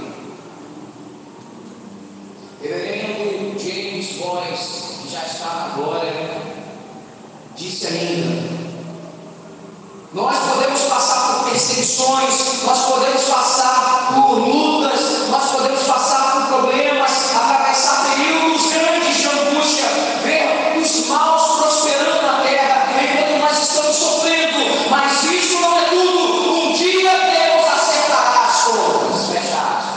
Reverendo 2.62 3.60
James 3.60 4.14
Boyce, 4.14 5.04
que 5.04 5.12
já 5.12 5.24
está 5.26 5.46
na 5.46 5.76
glória, 5.76 6.33
disse 7.56 7.88
ainda: 7.88 8.64
Nós 10.14 10.38
podemos 10.38 10.82
passar 10.82 11.34
por 11.34 11.50
perseguições, 11.52 12.64
nós 12.64 12.80
podemos 12.86 13.24
passar 13.24 14.14
por 14.14 14.38
lutas, 14.40 15.30
nós 15.30 15.52
podemos 15.52 15.82
passar 15.84 16.34
por 16.34 16.60
problemas, 16.60 17.36
atravessar 17.36 18.16
períodos 18.16 18.72
grandes 18.72 19.18
de 19.18 19.28
angústia, 19.28 19.86
ver 20.24 20.78
os 20.82 21.08
maus 21.08 21.62
prosperando 21.62 22.22
na 22.22 22.44
terra, 22.44 22.90
enquanto 23.02 23.42
nós 23.42 23.62
estamos 23.62 23.96
sofrendo, 23.96 24.90
mas 24.90 25.24
isso 25.24 25.60
não 25.62 25.78
é 25.78 25.86
tudo. 25.86 26.54
Um 26.54 26.74
dia 26.74 27.12
Deus 27.12 27.66
acertará 27.74 28.46
as 28.46 28.64
contas. 28.64 29.28
Fecha. 29.30 29.94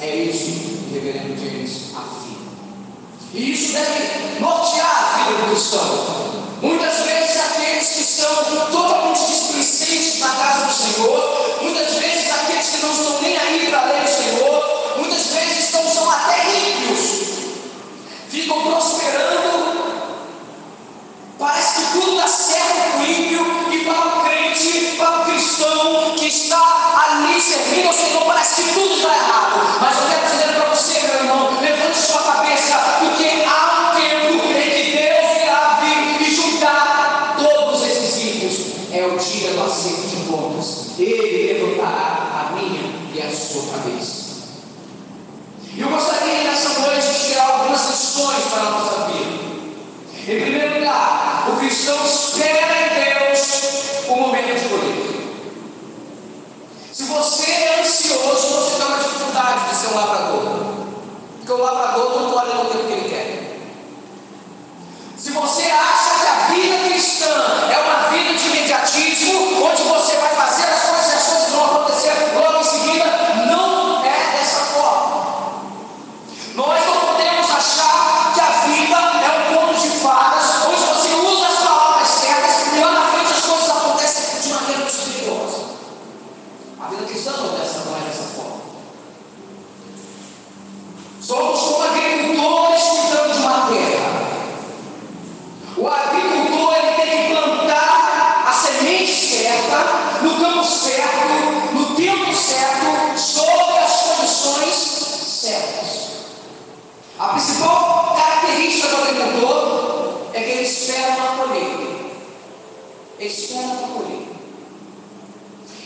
É 0.00 0.16
isso 0.16 0.44
que 0.44 0.88
o 0.90 0.94
reverendo 0.94 1.36
James 1.38 1.94
afirma. 1.94 2.50
E 3.34 3.52
isso 3.52 3.72
deve 3.72 4.40
nortear 4.40 5.14
a 5.14 5.18
vida 5.18 5.42
do 5.42 5.50
cristão. 5.50 6.19
Muitas 6.62 6.94
vezes 7.06 7.40
aqueles 7.40 7.88
que 7.88 8.00
estão 8.02 8.44
totalmente 8.70 9.26
displicentes 9.26 10.18
na 10.18 10.28
casa 10.28 10.66
do 10.66 10.72
Senhor, 10.72 11.58
muitas 11.62 11.94
vezes 11.94 12.30
aqueles 12.30 12.66
que 12.66 12.76
não 12.84 12.92
estão 12.92 13.22
nem 13.22 13.38
aí 13.38 13.66
para 13.70 13.84
ler 13.84 14.04
o 14.04 14.08
Senhor, 14.08 14.98
muitas 14.98 15.26
vezes 15.28 15.64
estão, 15.64 15.88
são 15.88 16.10
até 16.10 16.44
ímpios, 16.50 17.00
ficam 18.28 18.60
prosperando, 18.60 19.80
parece 21.38 21.80
que 21.80 21.92
tudo 21.92 22.16
dá 22.16 22.28
certo 22.28 22.74
para 22.74 22.98
o 22.98 23.06
ímpio 23.06 23.72
e 23.72 23.84
para 23.84 24.06
o 24.06 24.24
crente, 24.24 24.96
para 24.98 25.20
o 25.22 25.24
cristão 25.24 26.14
que 26.18 26.26
está 26.26 27.06
ali 27.08 27.40
servindo 27.40 27.86
ao 27.86 27.94
Senhor, 27.94 28.22
parece 28.26 28.62
que 28.62 28.74
tudo 28.74 28.96
está 28.96 29.16
errado. 29.16 29.78
Mas 29.80 29.96
eu 29.96 30.08
quero 30.10 30.19
ser 59.80 59.88
um 59.88 59.96
lavrador. 59.96 60.42
Porque 61.38 61.52
o 61.52 61.56
lavrador 61.56 62.20
não 62.20 62.36
olha 62.36 62.54
no 62.54 62.64
tempo 62.66 62.86
que 62.86 62.92
ele 62.92 63.08
quer. 63.08 63.40
Se 65.16 65.30
você 65.32 65.62
acha 65.70 66.20
que 66.20 66.26
a 66.26 66.54
vida 66.54 66.84
cristã 66.84 67.34
é 67.70 67.78
uma 67.78 68.08
vida 68.10 68.34
de 68.34 68.46
imediatismo, 68.48 69.64
onde 69.64 69.82
você 69.82 70.16
vai 70.16 70.29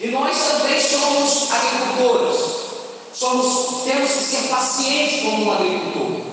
E 0.00 0.08
nós 0.08 0.36
também 0.36 0.80
somos 0.80 1.50
agricultores. 1.50 2.54
Somos, 3.14 3.84
temos 3.84 4.10
que 4.10 4.24
ser 4.24 4.48
pacientes 4.48 5.22
como 5.22 5.44
um 5.44 5.52
agricultor. 5.52 6.24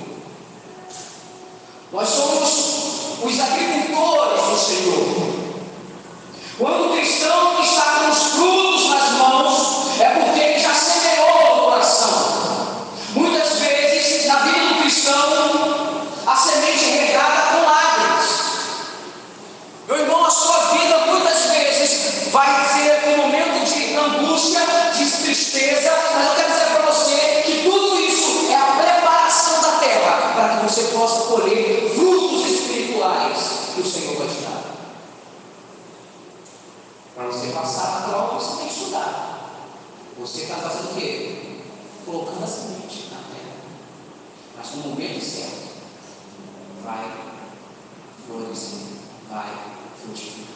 Nós 1.93 2.09
somos 2.09 3.23
os 3.23 3.39
agricultores 3.39 4.41
do 4.41 4.57
Senhor. 4.57 5.31
Quando 6.57 6.89
o 6.89 6.97
cristão 6.97 7.50
que 33.81 33.87
o 33.87 33.91
Senhor 33.91 34.15
vai 34.15 34.27
te 34.27 34.41
dar. 34.41 34.63
Para 37.15 37.25
você 37.25 37.47
passar 37.47 38.01
na 38.01 38.07
prova, 38.07 38.39
você 38.39 38.57
tem 38.57 38.67
que 38.67 38.73
estudar. 38.73 39.49
Você 40.19 40.41
está 40.41 40.55
fazendo 40.57 40.91
o 40.91 40.95
quê? 40.95 41.61
Colocando 42.05 42.43
a 42.43 42.47
semente 42.47 43.09
na 43.11 43.17
terra. 43.17 43.55
Mas 44.57 44.75
no 44.75 44.89
momento 44.89 45.23
certo, 45.23 45.71
vai 46.83 47.11
florescer, 48.27 48.79
vai 49.29 49.49
frutificar. 50.01 50.51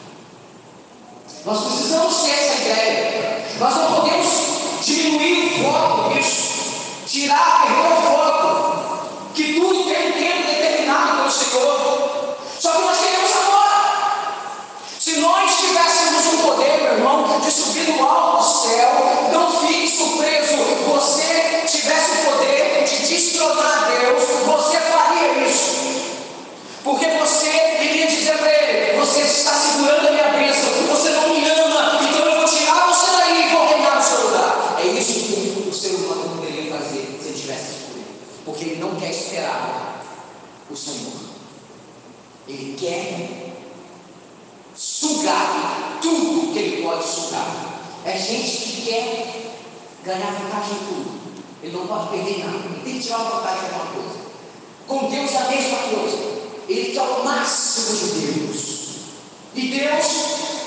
Nós 1.45 1.63
precisamos 1.63 2.15
ter 2.21 2.31
essa 2.31 2.61
ideia. 2.61 3.45
Nós 3.59 3.75
não 3.75 3.95
podemos 3.95 4.85
diminuir 4.85 5.61
o 5.61 5.63
foco 5.63 6.13
nisso, 6.13 7.07
tirar, 7.07 7.65
perder 7.65 7.97
o 7.97 8.04
ó 18.05 18.37
do 18.37 18.43
céu, 18.43 19.29
não 19.33 19.67
fique 19.67 19.87
surpreso. 19.87 20.55
Você 20.87 21.63
tivesse 21.67 22.11
o 22.11 22.31
poder 22.31 22.83
de 22.83 23.07
destronar 23.07 23.89
Deus, 23.89 24.23
você 24.45 24.77
faria 24.79 25.47
isso. 25.47 25.75
Porque 26.83 27.05
você 27.07 27.49
iria 27.81 28.07
dizer 28.07 28.37
para 28.37 28.51
ele: 28.51 28.99
Você 28.99 29.21
está 29.21 29.51
segurando 29.53 30.07
a 30.07 30.11
minha 30.11 30.29
bênção, 30.29 30.69
você 30.87 31.09
não 31.09 31.29
me 31.29 31.49
ama, 31.49 31.99
então 32.03 32.25
eu 32.25 32.35
vou 32.37 32.45
tirar 32.45 32.87
você 32.87 33.11
daí 33.11 33.47
e 33.47 33.55
vou 33.55 33.67
reinar 33.67 33.95
no 33.95 34.03
seu 34.03 34.27
lugar. 34.27 34.75
É 34.79 34.87
isso 34.87 35.13
que 35.13 35.67
o 35.67 35.73
ser 35.73 35.95
humano 35.95 36.35
poderia 36.35 36.71
fazer 36.71 37.19
se 37.21 37.29
ele 37.29 37.41
tivesse 37.41 37.73
poder. 37.87 38.05
Porque 38.45 38.63
ele 38.65 38.79
não 38.79 38.95
quer 38.95 39.09
esperar 39.09 40.03
o 40.69 40.75
Senhor. 40.75 41.13
Ele 42.47 42.77
quer 42.79 43.53
sugar 44.75 45.97
tudo 46.01 46.53
que 46.53 46.59
ele 46.59 46.83
pode 46.83 47.03
sugar 47.07 47.84
gente 48.11 48.57
que 48.57 48.81
quer 48.85 49.55
ganhar 50.03 50.31
vantagem 50.31 50.75
em 50.75 50.85
tudo. 50.85 51.25
Ele 51.63 51.75
não 51.75 51.87
pode 51.87 52.09
perder 52.09 52.45
nada. 52.45 52.57
Ele 52.57 52.81
tem 52.83 52.93
que 52.93 53.03
tirar 53.03 53.17
vantagem 53.17 53.67
de 53.67 53.73
alguma 53.73 53.93
coisa. 53.93 54.19
Com 54.87 55.09
Deus 55.09 55.31
é 55.33 55.37
a 55.37 55.49
mesma 55.49 55.77
coisa. 55.79 56.17
Ele 56.67 56.93
quer 56.93 57.01
o 57.01 57.23
máximo 57.23 57.97
de 57.97 58.21
Deus. 58.21 58.75
E 59.55 59.67
Deus 59.69 60.05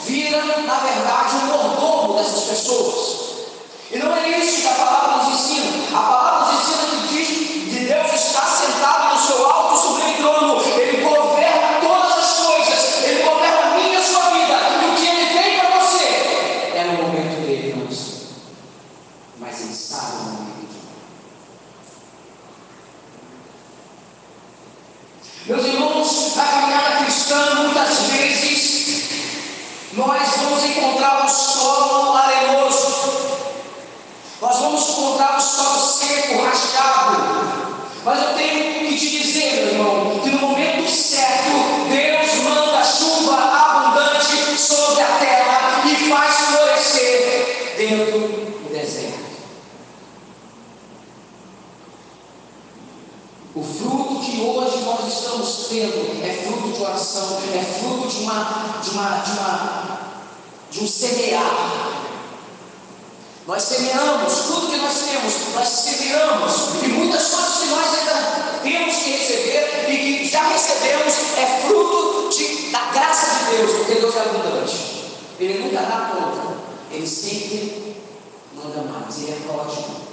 vira, 0.07 0.45
na 0.45 0.79
verdade, 0.81 1.37
o 1.37 1.47
mordomo 1.47 2.15
dessas 2.15 2.45
pessoas. 2.45 3.19
E 3.91 3.99
não 3.99 4.17
é 4.17 4.39
isso 4.39 4.63
que 4.63 4.67
a 4.67 4.73
palavra 4.73 5.25
nos 5.25 5.41
ensina. 5.41 5.99
A 5.99 6.03
palavra 6.03 6.38
que 54.31 54.41
hoje 54.43 54.79
nós 54.85 55.13
estamos 55.13 55.67
tendo 55.69 56.25
é 56.25 56.33
fruto 56.45 56.69
de 56.73 56.83
oração, 56.83 57.39
é 57.55 57.63
fruto 57.63 58.09
de 58.09 58.23
uma, 58.23 58.81
de 58.83 58.91
uma, 58.91 59.09
de 59.19 59.31
uma, 59.31 59.99
de 60.71 60.85
um 60.85 60.87
semear. 60.87 61.99
Nós 63.47 63.63
semeamos 63.63 64.33
tudo 64.47 64.71
que 64.71 64.77
nós 64.77 64.95
temos, 64.99 65.35
nós 65.55 65.69
semeamos, 65.69 66.53
e 66.83 66.89
muitas 66.89 67.29
coisas 67.29 67.57
que 67.57 67.67
nós 67.69 67.99
ainda 67.99 68.61
temos 68.63 68.97
que 68.97 69.11
receber 69.11 69.91
e 69.91 70.19
que 70.19 70.29
já 70.29 70.49
recebemos 70.49 71.15
é 71.39 71.63
fruto 71.67 72.29
de, 72.37 72.71
da 72.71 72.91
graça 72.93 73.47
de 73.47 73.57
Deus, 73.57 73.71
porque 73.73 73.95
Deus 73.95 74.17
é 74.17 74.21
abundante. 74.21 74.77
Ele 75.41 75.63
nunca 75.63 75.81
dá 75.81 76.11
conta, 76.13 76.59
ele 76.91 77.07
sempre 77.07 77.97
manda 78.55 78.83
mais, 78.83 79.17
ele 79.19 79.33
é 79.33 79.41
pródigo. 79.47 80.09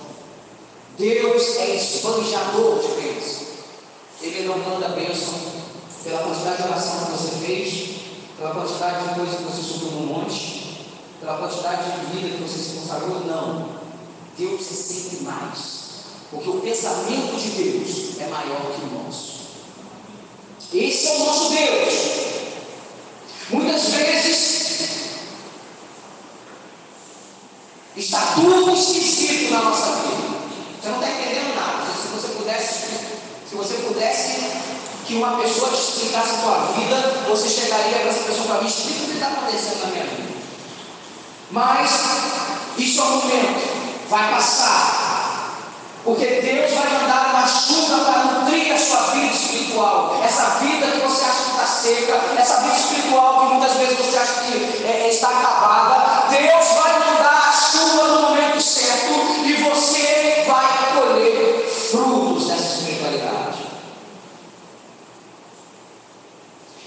Deus 0.98 1.58
é 1.58 1.76
esbanjador 1.76 2.80
de 2.80 2.88
bênção. 3.02 3.55
Ele 4.28 4.48
não 4.48 4.58
manda 4.58 4.90
bênção 4.90 5.34
pela 6.04 6.24
quantidade 6.24 6.62
de 6.62 6.68
oração 6.68 7.06
que 7.06 7.12
você 7.12 7.46
fez, 7.46 7.96
pela 8.38 8.54
quantidade 8.54 9.08
de 9.08 9.16
coisas 9.16 9.36
que 9.38 9.44
você 9.44 9.62
subiu 9.62 9.92
no 9.92 10.08
monte 10.08 10.66
pela 11.26 11.38
quantidade 11.38 11.84
de 11.84 12.06
vida 12.16 12.38
que 12.38 12.44
você 12.44 12.60
se 12.60 12.80
consagrou, 12.80 13.22
não. 13.26 13.80
Deus 14.38 14.62
é 14.62 14.76
sempre 14.76 15.24
mais. 15.24 15.86
Porque 16.30 16.50
o 16.50 16.62
pensamento 16.62 17.36
de 17.36 17.50
Deus 17.50 18.20
é 18.20 18.28
maior 18.28 18.74
que 18.74 18.86
o 18.86 19.04
nosso. 19.04 19.36
Esse 20.72 21.08
é 21.08 21.16
o 21.16 21.20
nosso 21.20 21.50
Deus. 21.50 21.94
Muitas 23.50 23.86
vezes 23.86 24.66
está 27.96 28.34
tudo 28.36 28.74
esquisito 28.74 29.52
na 29.52 29.62
nossa 29.64 29.96
vida. 30.02 30.36
Você 30.82 30.90
não 30.90 31.02
está 31.02 31.12
entendendo 31.12 31.56
nada. 31.56 31.86
Se 31.92 32.08
você 32.10 32.28
pudesse, 32.34 32.88
se 33.50 33.56
você 33.56 33.74
pudesse 33.76 34.42
que 35.06 35.16
uma 35.16 35.38
pessoa 35.38 35.70
te 35.70 35.76
explicasse 35.76 36.36
a 36.36 36.42
sua 36.42 36.58
vida, 36.78 37.24
você 37.28 37.48
chegaria 37.48 38.00
para 38.00 38.10
essa 38.10 38.24
pessoa 38.24 38.48
para 38.48 38.62
mim, 38.62 38.68
explica 38.68 39.04
o 39.04 39.06
que 39.06 39.14
está 39.14 39.28
acontecendo 39.28 39.82
na 39.82 39.88
minha 39.88 40.06
vida. 40.06 40.36
Mas 41.52 41.92
isso 42.78 43.02
é 43.02 43.04
um 43.04 43.18
momento, 43.18 44.10
vai 44.10 44.32
passar. 44.32 45.06
Porque 46.04 46.26
Deus 46.26 46.72
vai 46.74 46.88
mandar 46.94 47.32
uma 47.34 47.48
chuva 47.48 48.06
para 48.06 48.24
nutrir 48.26 48.74
a 48.74 48.78
sua 48.78 49.02
vida 49.12 49.34
espiritual. 49.34 50.22
Essa 50.24 50.60
vida 50.60 50.86
que 50.88 51.00
você 51.00 51.24
acha 51.24 51.44
que 51.44 51.52
está 51.52 51.66
seca, 51.66 52.22
essa 52.40 52.62
vida 52.62 52.76
espiritual 52.76 53.40
que 53.40 53.54
muitas 53.56 53.74
vezes 53.74 53.98
você 53.98 54.18
acha 54.18 54.34
que 54.42 54.86
é, 54.86 55.10
está 55.10 55.30
acabada. 55.30 56.28
Deus 56.30 56.68
vai 56.80 57.00
mandar 57.00 57.50
a 57.50 57.52
chuva 57.52 58.08
no 58.08 58.22
momento 58.22 58.62
certo 58.62 59.14
e 59.46 59.54
você 59.64 60.46
vai 60.48 60.94
colher 60.94 61.68
frutos 61.92 62.48
dessa 62.50 62.76
espiritualidade. 62.76 63.66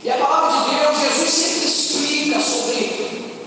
E 0.08 0.10
a 0.10 0.16
palavra 0.16 0.70
de 0.70 0.74
Deus, 0.74 0.98
Jesus 1.00 1.30
sempre 1.30 1.68
explica 1.68 2.40
sobre 2.40 3.44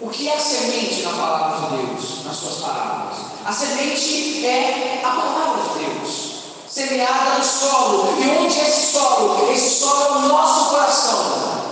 o 0.00 0.08
que 0.08 0.30
é 0.30 0.34
a 0.34 0.40
semente 0.40 1.02
na 1.02 1.12
palavra 1.12 1.76
de 1.76 1.76
Deus, 1.76 2.24
nas 2.24 2.36
suas 2.38 2.54
palavras? 2.54 3.18
A 3.44 3.52
semente 3.52 4.46
é 4.46 5.02
a 5.04 5.10
palavra 5.10 5.62
de 5.62 5.84
Deus, 5.84 6.36
semeada 6.66 7.36
no 7.36 7.44
solo. 7.44 8.14
E 8.18 8.26
onde 8.30 8.60
é 8.60 8.66
esse 8.66 8.92
solo? 8.92 9.52
Esse 9.52 9.80
solo 9.80 10.04
é 10.04 10.08
o 10.08 10.28
nosso 10.28 10.70
coração. 10.70 11.64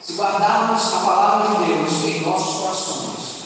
Se 0.00 0.14
guardarmos 0.14 0.94
a 0.94 0.98
palavra 1.00 1.54
de 1.54 1.64
Deus 1.66 1.92
em 2.02 2.20
nossos 2.22 2.60
corações, 2.62 3.44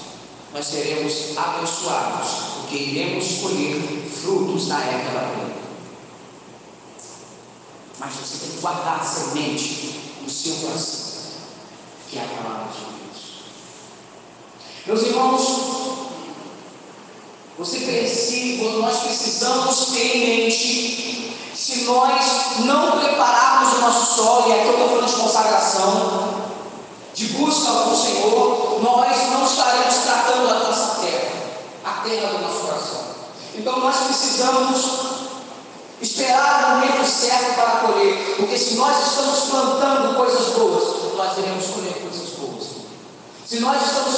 nós 0.54 0.64
seremos 0.64 1.36
abençoados, 1.36 2.28
porque 2.54 2.76
iremos 2.76 3.26
colher 3.42 4.08
frutos 4.14 4.68
na 4.68 4.78
época 4.78 5.10
da 5.10 5.20
plena. 5.22 5.59
Mas 8.00 8.14
você 8.14 8.38
tem 8.38 8.56
que 8.56 8.60
guardar 8.62 8.98
a 9.00 9.04
semente 9.04 10.16
no 10.22 10.28
seu 10.28 10.56
coração 10.56 11.10
que 12.10 12.18
é 12.18 12.22
a 12.22 12.42
palavra 12.42 12.66
de 12.72 12.80
Deus. 12.80 13.44
Meus 14.84 15.02
irmãos, 15.02 15.42
você 17.56 17.78
precisa, 17.80 18.70
nós 18.78 18.98
precisamos 19.00 19.84
ter 19.92 20.16
em 20.16 20.44
mente, 20.44 21.36
se 21.54 21.84
nós 21.84 22.58
não 22.64 22.98
prepararmos 22.98 23.74
o 23.74 23.80
nosso 23.80 24.16
solo, 24.16 24.48
e 24.48 24.52
aqui 24.52 24.66
eu 24.66 24.72
estou 24.72 24.88
falando 24.88 25.06
de 25.06 25.20
consagração, 25.20 26.50
de 27.14 27.26
busca 27.26 27.70
ao 27.70 27.94
Senhor, 27.94 28.80
nós 28.82 29.30
não 29.30 29.44
estaremos 29.44 29.94
tratando 29.98 30.50
a 30.50 30.68
nossa 30.68 31.00
terra, 31.00 31.32
a 31.84 31.90
terra 32.02 32.32
do 32.32 32.38
nosso 32.42 32.60
coração. 32.66 33.04
Então 33.54 33.78
nós 33.78 33.96
precisamos 33.98 35.09
esperar 36.00 36.64
o 36.64 36.74
momento 36.76 37.06
certo 37.06 37.54
para 37.54 37.80
colher, 37.80 38.36
porque 38.36 38.56
se 38.56 38.74
nós 38.74 39.08
estamos 39.08 39.50
plantando 39.50 40.16
coisas 40.16 40.54
boas, 40.54 41.14
nós 41.16 41.38
iremos 41.38 41.66
colher 41.66 41.94
coisas 42.00 42.28
boas. 42.38 42.64
Se 43.46 43.60
nós 43.60 43.82
estamos 43.82 44.16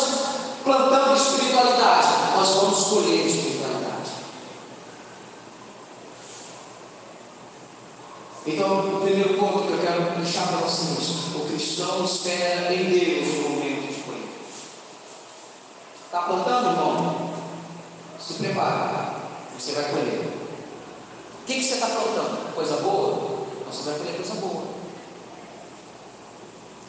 plantando 0.63 1.17
espiritualidade, 1.17 2.09
nós 2.37 2.49
vamos 2.49 2.85
colher 2.85 3.27
espiritualidade. 3.27 4.11
Então, 8.47 8.97
o 8.97 9.01
primeiro 9.01 9.39
ponto 9.39 9.67
que 9.67 9.73
eu 9.73 9.79
quero 9.79 10.21
deixar 10.21 10.49
para 10.49 10.59
vocês: 10.59 11.35
o 11.35 11.47
cristão 11.49 12.05
espera 12.05 12.75
em 12.75 12.91
Deus 12.91 13.37
no 13.37 13.51
momento 13.51 13.93
de 13.93 14.03
colher. 14.03 14.29
Está 16.07 16.23
plantando, 16.23 16.71
irmão? 16.71 17.35
Se 18.21 18.35
prepara, 18.35 19.17
você 19.59 19.73
vai 19.73 19.85
colher. 19.91 20.43
O 21.43 21.45
que, 21.45 21.55
que 21.55 21.65
você 21.65 21.75
está 21.75 21.87
boa? 22.83 23.47
Você 23.71 23.91
vai 23.91 23.99
colher 23.99 24.17
coisa 24.17 24.35
boa. 24.35 24.65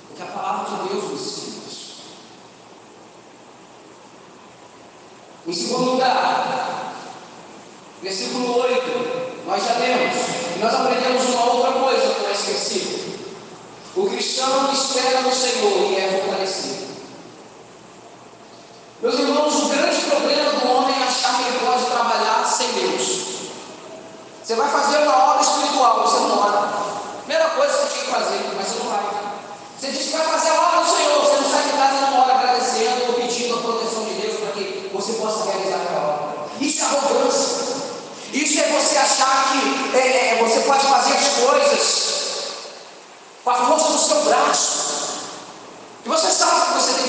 Porque 0.08 0.24
a 0.24 0.26
palavra 0.26 0.78
de 0.78 0.90
Deus 0.90 1.04
nos 1.04 1.22
ensina. 1.22 1.54
Em 5.46 5.54
segundo 5.54 5.92
lugar, 5.92 6.94
versículo 8.02 8.62
8, 8.62 9.46
nós 9.46 9.62
já 9.62 9.74
lemos, 9.74 10.16
e 10.56 10.60
nós 10.60 10.74
aprendemos 10.74 11.26
uma 11.26 11.54
outra 11.54 11.72
coisa 11.74 12.14
com 12.14 12.32
esse 12.32 12.52
versículo. 12.52 13.04
O 13.96 14.10
cristão 14.10 14.72
espera 14.72 15.22
no 15.22 15.34
Senhor 15.34 15.92
e 15.92 15.96
é 15.98 16.22
fortalecido. 16.22 16.88
Meus 19.02 19.20
irmãos, 19.20 19.64
o 19.64 19.68
grande 19.68 20.02
problema 20.04 20.52
do 20.54 20.72
homem 20.72 20.96
é 20.96 21.04
achar 21.04 21.38
que 21.38 21.44
ele 21.44 21.60
pode 21.60 21.86
trabalhar 21.86 22.46
sem 22.46 22.72
Deus. 22.72 23.24
Você 24.42 24.56
vai 24.56 24.72
fazer 24.72 25.00
uma 25.00 25.32
obra 25.32 25.42
espiritual, 25.42 26.04
você 26.04 26.20
não 26.22 26.40
ora. 26.40 26.74
Primeira 27.20 27.50
coisa 27.50 27.74
que 27.74 27.82
você 27.82 27.94
tinha 27.94 28.03
que 28.03 28.03
fazer, 28.14 28.40
mas 28.56 28.68
você 28.68 28.80
não 28.80 28.90
vai. 28.90 29.04
Você 29.80 29.92
diz 29.92 30.04
que 30.04 30.18
vai 30.18 30.28
fazer 30.28 30.50
a 30.50 30.62
obra 30.62 30.82
do 30.82 30.96
Senhor, 30.96 31.22
você 31.22 31.36
não 31.36 31.52
sai 31.52 31.64
de 31.64 31.78
casa 31.78 32.12
não 32.12 32.22
ora 32.22 32.34
agradecendo 32.36 33.08
ou 33.08 33.14
pedindo 33.14 33.56
a 33.56 33.62
proteção 33.62 34.06
de 34.06 34.14
Deus 34.14 34.40
para 34.40 34.52
que 34.52 34.90
você 34.94 35.14
possa 35.14 35.52
realizar 35.52 35.78
aquela 35.78 36.08
obra. 36.08 36.46
Isso 36.62 36.84
é 36.84 36.86
arrogância. 36.86 37.64
Isso 38.32 38.60
é 38.60 38.64
você 38.64 38.98
achar 38.98 39.52
que 39.52 39.98
é, 39.98 40.30
é, 40.30 40.44
você 40.44 40.60
pode 40.62 40.86
fazer 40.86 41.14
as 41.14 41.28
coisas 41.28 42.14
com 43.44 43.50
a 43.50 43.56
força 43.56 43.92
do 43.92 44.00
seu 44.00 44.24
braço. 44.24 44.94
E 46.06 46.10
você 46.10 46.30
sabe 46.30 46.54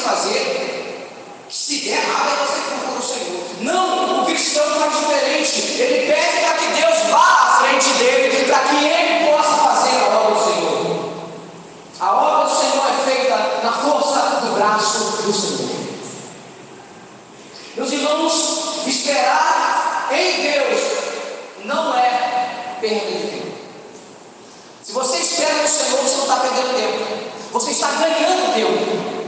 fazer. 0.04 1.10
Se 1.50 1.80
der 1.80 1.98
errado, 1.98 2.30
é 2.30 2.46
você 2.46 2.60
que 2.60 2.78
procura 2.78 2.98
o 2.98 3.02
Senhor. 3.02 3.44
Não, 3.60 4.22
o 4.22 4.26
cristão 4.26 4.64
faz 4.80 4.96
diferente. 4.96 5.60
Ele 5.80 6.12
pede 6.12 6.44
para 6.44 6.56
que 6.58 6.66
Deus 6.80 7.10
vá 7.10 7.18
à 7.18 7.58
frente 7.62 7.88
dele, 7.98 8.44
para 8.44 8.58
que 8.60 8.84
ele 8.84 9.30
possa 9.30 9.56
fazer 9.56 9.96
a 9.96 10.18
obra 10.18 10.34
do 10.34 10.44
Senhor. 10.44 11.14
A 12.00 12.12
obra 12.12 12.48
do 12.48 12.60
Senhor 12.60 12.86
é 12.86 13.04
feita 13.04 13.60
na 13.62 13.72
força 13.72 14.40
do 14.40 14.54
braço 14.54 15.22
do 15.22 15.32
Senhor. 15.32 15.74
Meus 17.76 17.92
irmãos, 17.92 18.86
esperar 18.86 20.08
em 20.12 20.42
Deus 20.42 20.80
não 21.64 21.94
é 21.94 22.76
perda 22.80 23.06
de 23.06 23.28
tempo. 23.28 23.54
Se 24.82 24.92
você 24.92 25.18
espera 25.18 25.62
no 25.62 25.68
Senhor, 25.68 26.02
você 26.02 26.16
não 26.16 26.22
está 26.24 26.36
perdendo 26.36 26.76
tempo. 26.76 27.34
Você 27.52 27.70
está 27.70 27.88
ganhando 27.92 28.54
tempo. 28.54 29.24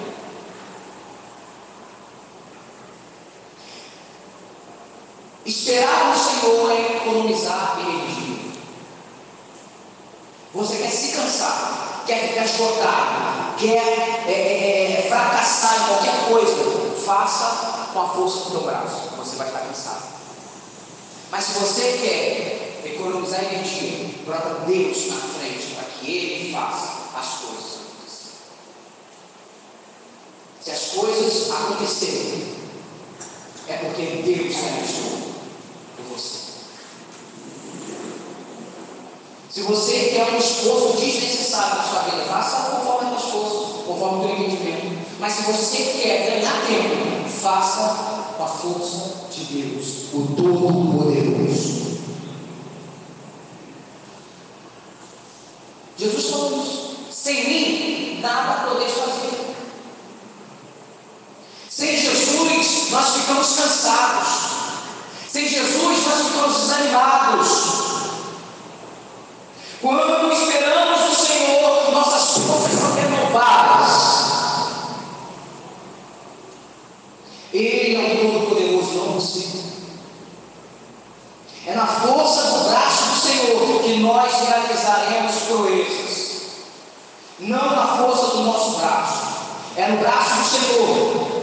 Esperar 5.46 6.06
no 6.06 6.18
Senhor 6.18 6.72
é 6.72 6.96
economizar 6.96 7.78
energia. 7.78 8.50
Você 10.52 10.76
quer 10.78 10.90
se 10.90 11.16
cansar, 11.16 12.02
quer 12.04 12.30
ficar 12.30 12.44
esgotado, 12.46 13.56
quer 13.58 14.24
é, 14.26 14.32
é, 14.32 14.92
é, 14.98 15.08
fracassar 15.08 15.84
em 15.84 15.86
qualquer 15.86 16.28
coisa, 16.28 17.00
faça 17.06 17.90
com 17.92 18.02
a 18.02 18.08
força 18.08 18.38
do 18.40 18.50
teu 18.50 18.60
braço. 18.62 19.10
Você 19.18 19.36
vai 19.36 19.46
estar 19.46 19.60
cansado. 19.60 20.02
Mas 21.30 21.44
se 21.44 21.60
você 21.60 21.92
quer 22.02 22.90
economizar 22.92 23.44
energia, 23.44 24.10
bota 24.26 24.64
Deus 24.66 25.06
na 25.06 25.16
frente 25.16 25.76
para 25.76 25.84
faça 26.56 27.10
as 27.14 27.28
coisas 27.40 27.74
acontecerem. 27.74 28.36
Se 30.62 30.70
as 30.70 30.84
coisas 30.92 31.50
acontecerem, 31.50 32.56
é 33.68 33.76
porque 33.76 34.22
Deus 34.24 34.56
realizou 34.56 35.34
por 35.96 36.16
você. 36.16 36.46
Se 39.50 39.62
você 39.62 40.10
quer 40.14 40.32
um 40.32 40.38
esforço 40.38 40.96
desnecessário 40.98 41.76
na 41.76 41.82
sua 41.84 42.00
vida, 42.02 42.24
faça 42.24 42.70
conforme 42.70 43.06
a 43.06 43.10
tua 43.10 43.26
esforço, 43.26 43.84
conforme 43.86 44.18
o 44.18 44.28
teu 44.28 44.36
entendimento. 44.38 45.06
Mas 45.18 45.32
se 45.34 45.42
você 45.42 45.76
quer 46.00 46.30
ganhar 46.30 46.66
tempo, 46.66 47.28
faça 47.28 48.34
com 48.36 48.44
a 48.44 48.48
força 48.48 49.28
de 49.30 49.44
Deus, 49.44 50.12
o 50.12 50.26
Todo-Poderoso. 50.36 51.85
Jesus 56.06 56.30
falou 56.30 56.62
isso. 56.62 56.96
Sem 57.10 57.48
mim, 57.48 58.20
nada 58.20 58.68
podeis 58.68 58.92
fazer. 58.92 59.56
Sem 61.68 61.96
Jesus, 61.96 62.90
nós 62.90 63.16
ficamos 63.16 63.56
cansados. 63.56 64.28
Sem 65.30 65.48
Jesus, 65.48 66.06
nós 66.06 66.26
ficamos 66.26 66.56
desanimados. 66.60 67.48
Quando 69.82 70.32
esperamos 70.32 71.00
no 71.00 71.14
Senhor, 71.14 71.92
nossas 71.92 72.38
forças 72.38 72.72
são 72.72 72.94
renovadas. 72.94 74.26
Ele 77.52 77.96
é 77.96 78.24
o 78.24 78.32
Todo-Poderoso, 78.32 78.94
não 78.94 79.12
você. 79.14 79.56
É 81.66 81.74
na 81.74 81.86
força 81.86 82.42
do 82.42 82.68
braço 82.68 83.04
do 83.06 83.16
Senhor 83.16 83.82
que 83.82 83.98
nós 83.98 84.32
realizaremos 84.48 85.34
proezas. 85.48 86.42
Não 87.40 87.70
na 87.70 87.98
força 87.98 88.36
do 88.36 88.42
nosso 88.44 88.78
braço. 88.78 89.26
É 89.76 89.88
no 89.88 89.98
braço 89.98 90.34
do 90.36 90.44
Senhor. 90.44 91.36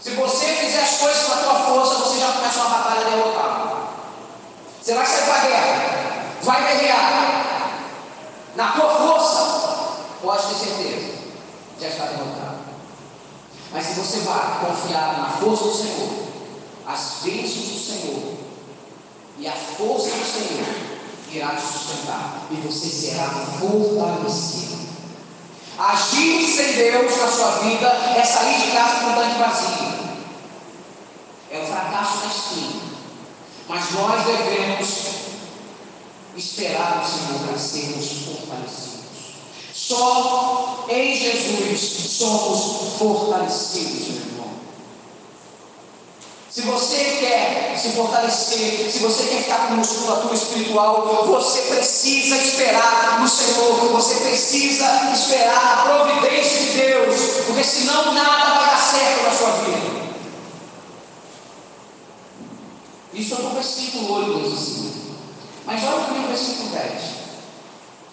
Se 0.00 0.10
você 0.10 0.46
fizer 0.46 0.82
as 0.82 0.98
coisas 0.98 1.24
com 1.24 1.32
a 1.32 1.36
tua 1.36 1.54
força, 1.54 1.94
você 1.94 2.20
já 2.20 2.32
começa 2.32 2.60
uma 2.60 2.78
batalha 2.78 3.10
derrotada. 3.10 3.74
Você 4.84 4.92
vai 4.92 5.06
sair 5.06 5.24
para 5.24 5.34
a 5.34 5.46
guerra, 5.46 6.34
vai 6.42 6.62
guerrear. 6.62 7.80
Na 8.54 8.72
tua 8.72 8.94
força, 8.96 10.02
pode 10.20 10.46
ter 10.46 10.54
certeza, 10.56 11.14
já 11.80 11.88
está 11.88 12.04
derrotado. 12.04 12.58
Mas 13.72 13.86
se 13.86 13.94
você 13.94 14.18
vai 14.20 14.60
confiar 14.60 15.16
na 15.16 15.30
força 15.40 15.64
do 15.64 15.74
Senhor, 15.74 16.26
as 16.86 17.14
bênçãos 17.22 17.66
do 17.66 17.78
Senhor 17.78 18.34
e 19.38 19.48
a 19.48 19.52
força 19.52 20.10
do 20.10 20.24
Senhor 20.26 20.66
irá 21.32 21.54
te 21.54 21.62
sustentar 21.62 22.42
e 22.50 22.54
você 22.56 22.86
será 22.86 23.30
fortalecido. 23.58 24.84
Agir 25.78 26.46
sem 26.46 26.74
Deus 26.74 27.16
na 27.16 27.26
sua 27.26 27.50
vida 27.60 27.88
é 27.88 28.22
sair 28.22 28.60
de 28.60 28.72
casa 28.72 29.00
com 29.00 29.12
o 29.12 29.14
tanque 29.14 29.38
vazio. 29.38 29.94
É 31.50 31.58
o 31.62 31.66
fracasso 31.66 32.18
da 32.18 32.26
esquina. 32.26 32.93
Mas 33.68 33.92
nós 33.92 34.26
devemos 34.26 34.88
esperar 36.36 37.02
o 37.02 37.08
Senhor 37.08 37.46
para 37.46 37.58
sermos 37.58 38.06
fortalecidos. 38.26 38.94
Só 39.72 40.86
em 40.88 41.16
Jesus 41.16 41.80
somos 42.10 42.98
fortalecidos, 42.98 44.08
meu 44.08 44.22
irmão. 44.22 44.34
Se 46.50 46.60
você 46.62 46.96
quer 47.20 47.76
se 47.76 47.88
fortalecer, 47.90 48.90
se 48.92 49.00
você 49.00 49.24
quer 49.24 49.42
ficar 49.42 49.68
com 49.68 49.74
musculatura 49.74 50.34
espiritual, 50.34 51.24
você 51.26 51.62
precisa 51.62 52.36
esperar 52.36 53.20
no 53.20 53.28
Senhor, 53.28 53.88
você 53.92 54.14
precisa 54.16 55.10
esperar 55.12 55.80
a 55.80 55.82
providência 55.82 56.60
de 56.60 56.78
Deus, 56.78 57.20
porque 57.46 57.64
senão 57.64 58.14
nada 58.14 58.58
vai 58.58 58.66
dar 58.66 58.78
certo 58.78 59.24
na 59.24 59.32
sua 59.32 59.50
vida. 59.64 60.13
Isso 63.14 63.34
é 63.34 63.38
no 63.38 63.50
versículo 63.50 64.12
8 64.12 64.40
diz 64.40 64.52
assim. 64.52 65.14
Mas 65.64 65.82
olha 65.84 66.04
comigo 66.06 66.24
o 66.24 66.28
versículo 66.28 66.68
10. 66.70 67.02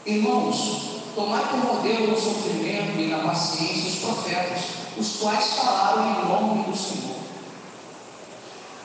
Irmãos, 0.05 1.01
tomai 1.15 1.43
como 1.49 1.75
modelo 1.75 2.07
no 2.07 2.19
sofrimento 2.19 2.99
e 2.99 3.07
na 3.07 3.19
paciência 3.19 3.89
os 3.89 3.95
profetas, 3.99 4.61
os 4.97 5.17
quais 5.17 5.45
falaram 5.53 6.09
em 6.09 6.25
nome 6.25 6.63
do 6.63 6.77
Senhor. 6.77 7.21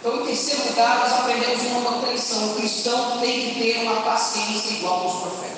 Então, 0.01 0.23
em 0.23 0.27
terceiro 0.27 0.69
lugar, 0.69 1.01
nós 1.01 1.13
aprendemos 1.13 1.63
uma 1.63 1.97
outra 1.97 2.13
lição. 2.13 2.53
O 2.53 2.55
cristão 2.55 3.19
tem 3.19 3.51
que 3.51 3.61
ter 3.61 3.83
uma 3.83 4.03
paciência 4.03 4.75
igual 4.75 5.03
aos 5.03 5.21
profetas. 5.21 5.57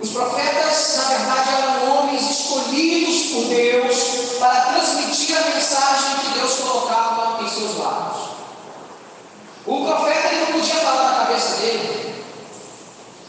Os 0.00 0.10
profetas, 0.10 0.96
na 0.96 1.04
verdade, 1.04 1.50
eram 1.50 1.98
homens 1.98 2.30
escolhidos 2.30 3.32
por 3.32 3.44
Deus 3.46 4.38
para 4.38 4.60
transmitir 4.72 5.36
a 5.36 5.50
mensagem 5.50 6.18
que 6.20 6.38
Deus 6.38 6.54
colocava 6.60 7.42
em 7.42 7.48
seus 7.48 7.76
lábios. 7.76 8.28
O 9.66 9.84
profeta 9.84 10.28
ele 10.28 10.46
não 10.46 10.52
podia 10.52 10.76
falar 10.76 11.10
na 11.10 11.18
cabeça 11.26 11.56
dele. 11.56 12.24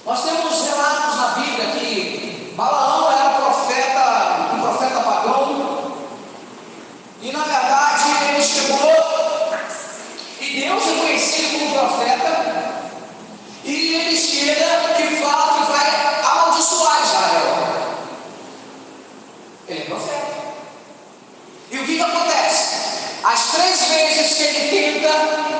Nós 0.05 0.23
temos 0.23 0.61
relatos 0.61 1.15
na 1.17 1.27
Bíblia 1.39 1.71
que 1.71 2.53
Balaão 2.55 3.11
era 3.11 3.29
um 3.29 3.41
profeta, 3.41 4.53
um 4.53 4.61
profeta 4.61 4.99
pagão, 5.01 5.95
e 7.21 7.31
na 7.31 7.43
verdade 7.43 8.03
ele 8.29 8.41
chegou 8.41 8.79
e 10.39 10.61
Deus 10.61 10.85
reconhecia 10.85 11.45
ele 11.45 11.59
como 11.59 11.73
profeta, 11.73 12.91
e 13.65 13.95
ele 13.95 14.17
chega 14.17 14.99
e 14.99 15.21
fala 15.21 15.53
que 15.53 15.71
vai 15.71 16.23
amaldiçoar 16.23 17.01
Israel. 17.03 17.97
Ele 19.67 19.81
é 19.81 19.85
profeta. 19.85 20.39
E 21.71 21.77
o 21.77 21.85
que, 21.85 21.95
que 21.97 22.01
acontece? 22.01 22.75
As 23.23 23.51
três 23.51 23.79
vezes 23.89 24.37
que 24.37 24.43
ele 24.43 24.99
tenta 24.99 25.59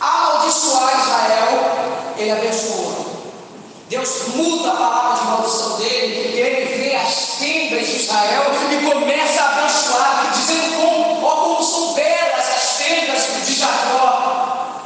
amaldiçoar 0.00 1.00
Israel, 1.00 2.14
ele 2.16 2.30
abençoa. 2.30 3.04
Deus 4.04 4.28
muda 4.34 4.70
a 4.70 4.76
palavra 4.76 5.18
de 5.18 5.26
maldição 5.28 5.78
dele, 5.78 6.38
ele 6.38 6.64
vê 6.76 6.94
as 6.94 7.38
tendas 7.38 7.86
de 7.86 7.96
Israel 7.96 8.44
e 8.70 8.84
começa 8.84 9.40
a 9.40 9.52
abençoar, 9.52 10.30
dizendo 10.34 10.76
como, 10.76 11.26
ó, 11.26 11.36
como 11.36 11.62
são 11.62 11.94
belas 11.94 12.48
as 12.50 12.76
tendas 12.76 13.46
de 13.46 13.54
Jacó. 13.54 14.82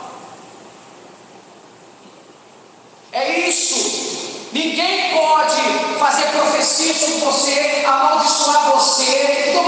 É 3.11 3.41
isso. 3.41 4.49
Ninguém 4.53 5.11
pode 5.11 5.63
fazer 5.99 6.29
profecia 6.29 6.95
sobre 6.95 7.19
você, 7.19 7.85
amaldiçoar 7.87 8.71
você. 8.71 9.47
Então 9.49 9.65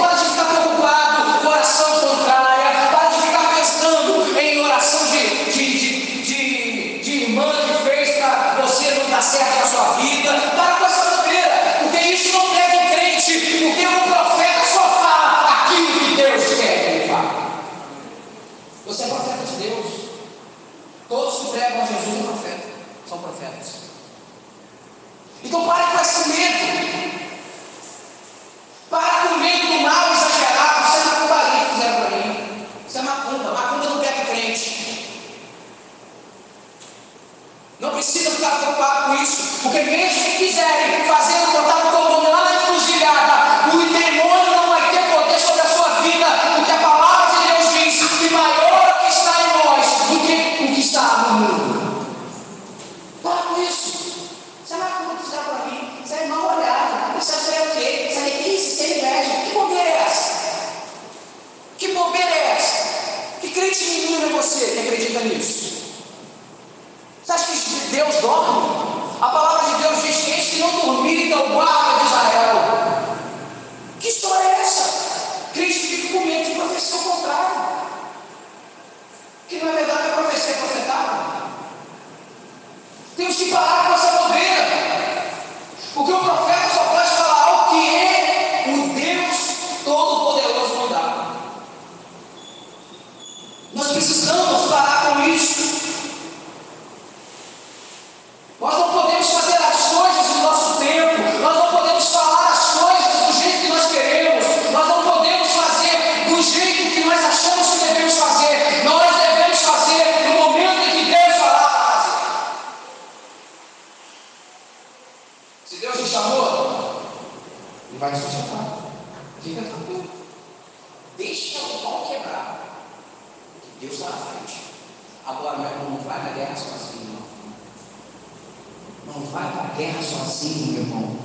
Não 129.15 129.27
vai 129.27 129.51
para 129.53 129.63
a 129.63 129.77
guerra 129.77 130.03
sozinho, 130.03 130.73
meu 130.73 130.83
irmão. 130.83 131.17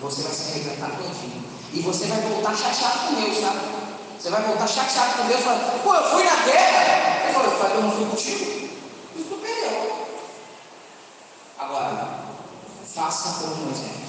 Você 0.00 0.22
vai 0.22 0.32
se 0.32 0.50
arrebentar 0.50 0.90
todinho. 0.90 1.44
E 1.72 1.80
você 1.80 2.06
vai 2.06 2.20
voltar 2.20 2.56
chateado 2.56 3.08
com 3.08 3.14
Deus, 3.14 3.38
tá? 3.38 3.54
Você 4.18 4.30
vai 4.30 4.42
voltar 4.42 4.66
chateado 4.68 5.14
com 5.14 5.26
Deus 5.26 5.40
falar, 5.40 5.80
pô, 5.82 5.94
eu 5.94 6.10
fui 6.10 6.24
na 6.24 6.36
guerra. 6.44 7.24
Ele 7.24 7.34
falou, 7.34 7.74
eu 7.74 7.82
não 7.82 7.90
fui 7.90 8.06
contigo. 8.06 8.68
E 9.16 9.22
perdeu. 9.22 10.06
Agora, 11.58 12.24
faça 12.94 13.40
como 13.40 13.56
Moisés. 13.64 14.04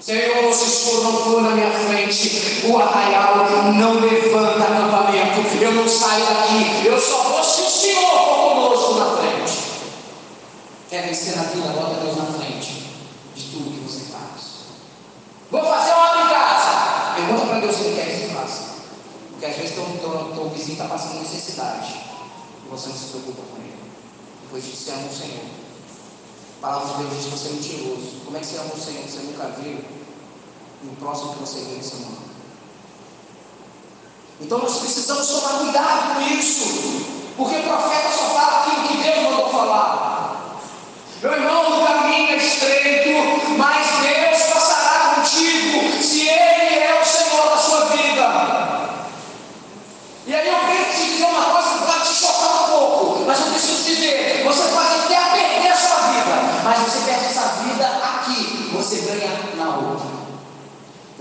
Senhor, 0.00 0.54
se 0.54 0.64
o 0.64 0.68
Senhor 0.68 1.02
não 1.02 1.24
for 1.24 1.42
na 1.42 1.50
minha 1.50 1.70
frente, 1.72 2.62
o 2.68 2.78
arraial 2.78 3.72
não 3.74 3.94
levanta 3.94 4.62
acampamento, 4.62 5.40
eu 5.60 5.72
não 5.72 5.88
saio 5.88 6.24
daqui, 6.24 6.86
eu 6.86 7.00
só 7.00 7.24
vou 7.24 7.42
se 7.42 7.62
o 7.62 7.68
Senhor 7.68 8.10
for 8.10 8.54
conosco 8.54 8.94
na 8.94 9.16
frente. 9.16 9.66
Quer 10.96 11.08
vencer 11.08 11.36
na 11.36 11.42
vida, 11.42 11.68
bota 11.78 12.00
Deus 12.00 12.16
na 12.16 12.24
frente 12.24 12.88
de 13.34 13.42
tudo 13.50 13.70
que 13.70 13.86
você 13.86 14.00
faz. 14.10 14.64
Vou 15.50 15.62
fazer 15.62 15.92
uma 15.92 16.08
obra 16.08 16.22
em 16.22 16.28
casa. 16.30 17.14
Pergunta 17.16 17.46
para 17.48 17.60
Deus 17.60 17.76
o 17.76 17.84
que 17.84 17.94
quer 17.96 18.06
que 18.06 18.16
você 18.16 18.34
faça. 18.34 18.62
Porque 19.30 19.44
às 19.44 19.56
vezes 19.56 19.74
teu, 19.74 19.84
teu, 19.84 20.32
teu 20.34 20.48
vizinho 20.48 20.72
está 20.72 20.86
passando 20.86 21.20
necessidade 21.20 22.00
e 22.64 22.68
você 22.70 22.88
não 22.88 22.96
se 22.96 23.04
preocupa 23.08 23.42
com 23.42 23.58
ele. 23.58 23.76
Disso, 24.54 24.84
você 24.84 24.92
ama 24.92 25.06
o 25.06 25.12
Senhor. 25.12 25.44
A 26.56 26.66
palavra 26.66 26.88
de 26.88 27.02
Deus 27.02 27.14
diz 27.14 27.24
que 27.24 27.30
você 27.30 27.48
é 27.48 27.52
mentiroso. 27.52 28.24
Como 28.24 28.36
é 28.38 28.40
que 28.40 28.46
você 28.46 28.56
ama 28.56 28.74
o 28.74 28.80
Senhor? 28.80 29.02
Você 29.06 29.18
nunca 29.18 29.48
viu. 29.60 29.84
E 30.82 30.86
o 30.86 30.96
próximo 30.98 31.34
que 31.34 31.40
você 31.40 31.58
vê, 31.58 31.74
você 31.74 31.96
ama. 31.96 32.16
Então 34.40 34.58
nós 34.60 34.78
precisamos 34.78 35.26
tomar 35.26 35.58
cuidado 35.58 36.14
com 36.14 36.20
isso. 36.22 37.16
Porque 37.36 37.54
o 37.54 37.62
profeta 37.64 38.08
só 38.12 38.30
fala 38.30 38.62
aquilo 38.62 38.88
que 38.88 38.96
Deus 38.96 39.15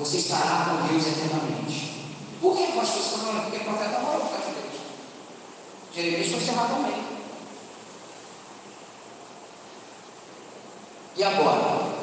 Você 0.06 0.18
estará 0.18 0.68
com 0.70 0.88
Deus 0.88 1.08
eternamente. 1.08 2.06
Por 2.40 2.56
que 2.56 2.62
está 2.62 2.84
falando? 2.84 3.42
Porque 3.46 3.58
o 3.58 3.64
profeta 3.64 4.00
morou 4.02 4.20
por 4.20 4.30
causa 4.30 4.46
de 4.46 4.62
Deus. 4.62 4.82
Jeremias 5.96 6.28
foi 6.28 6.38
encerrado 6.38 6.76
também. 6.76 7.06
E 11.18 11.24
agora? 11.24 11.96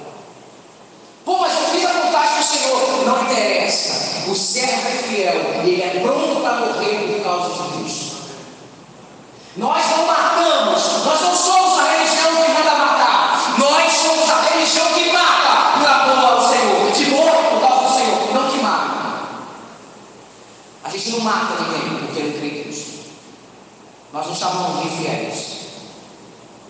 Pô, 1.25 1.39
mas 1.39 1.53
eu 1.53 1.69
fiz 1.69 1.85
a 1.85 1.93
vontade 1.93 2.39
do 2.39 2.45
Senhor. 2.45 3.05
Não 3.05 3.23
interessa. 3.23 4.29
O 4.29 4.35
servo 4.35 4.89
é 4.89 5.03
fiel. 5.03 5.35
Ele 5.63 5.83
é 5.83 6.01
pronto 6.01 6.41
para 6.41 6.57
morrer 6.57 7.07
por 7.07 7.23
causa 7.23 7.63
de 7.63 7.79
Cristo. 7.79 8.17
Nós 9.57 9.91
não 9.91 10.07
matamos. 10.07 11.05
Nós 11.05 11.21
não 11.21 11.37
somos 11.37 11.79
a 11.79 11.93
religião 11.93 12.35
que 12.35 12.53
manda 12.53 12.75
matar. 12.75 13.55
Nós 13.59 13.93
somos 13.93 14.31
a 14.31 14.41
religião 14.41 14.87
que 14.95 15.13
mata 15.13 15.79
por 15.79 15.87
amor 15.87 16.33
ao 16.33 16.49
Senhor. 16.49 16.93
Que 16.93 17.07
morre 17.11 17.51
por 17.51 17.61
causa 17.61 17.85
do 17.85 17.95
Senhor. 17.95 18.35
Não 18.35 18.51
que 18.51 18.59
mata. 18.59 19.27
A 20.85 20.89
gente 20.89 21.11
não 21.11 21.12
mata 21.23 21.63
ninguém 21.63 22.07
porque 22.07 22.21
ele 22.21 22.39
crê 22.39 22.69
em. 22.69 22.73
Nós 24.13 24.27
não 24.27 24.35
chamamos 24.35 24.83
de 24.83 24.89
infiéis. 24.89 25.63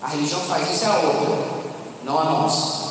A 0.01 0.07
religião 0.07 0.39
faz 0.41 0.69
isso 0.71 0.85
é 0.85 0.87
a 0.87 0.95
outra 0.99 1.63
não 2.03 2.19
a 2.19 2.23
nossa. 2.25 2.83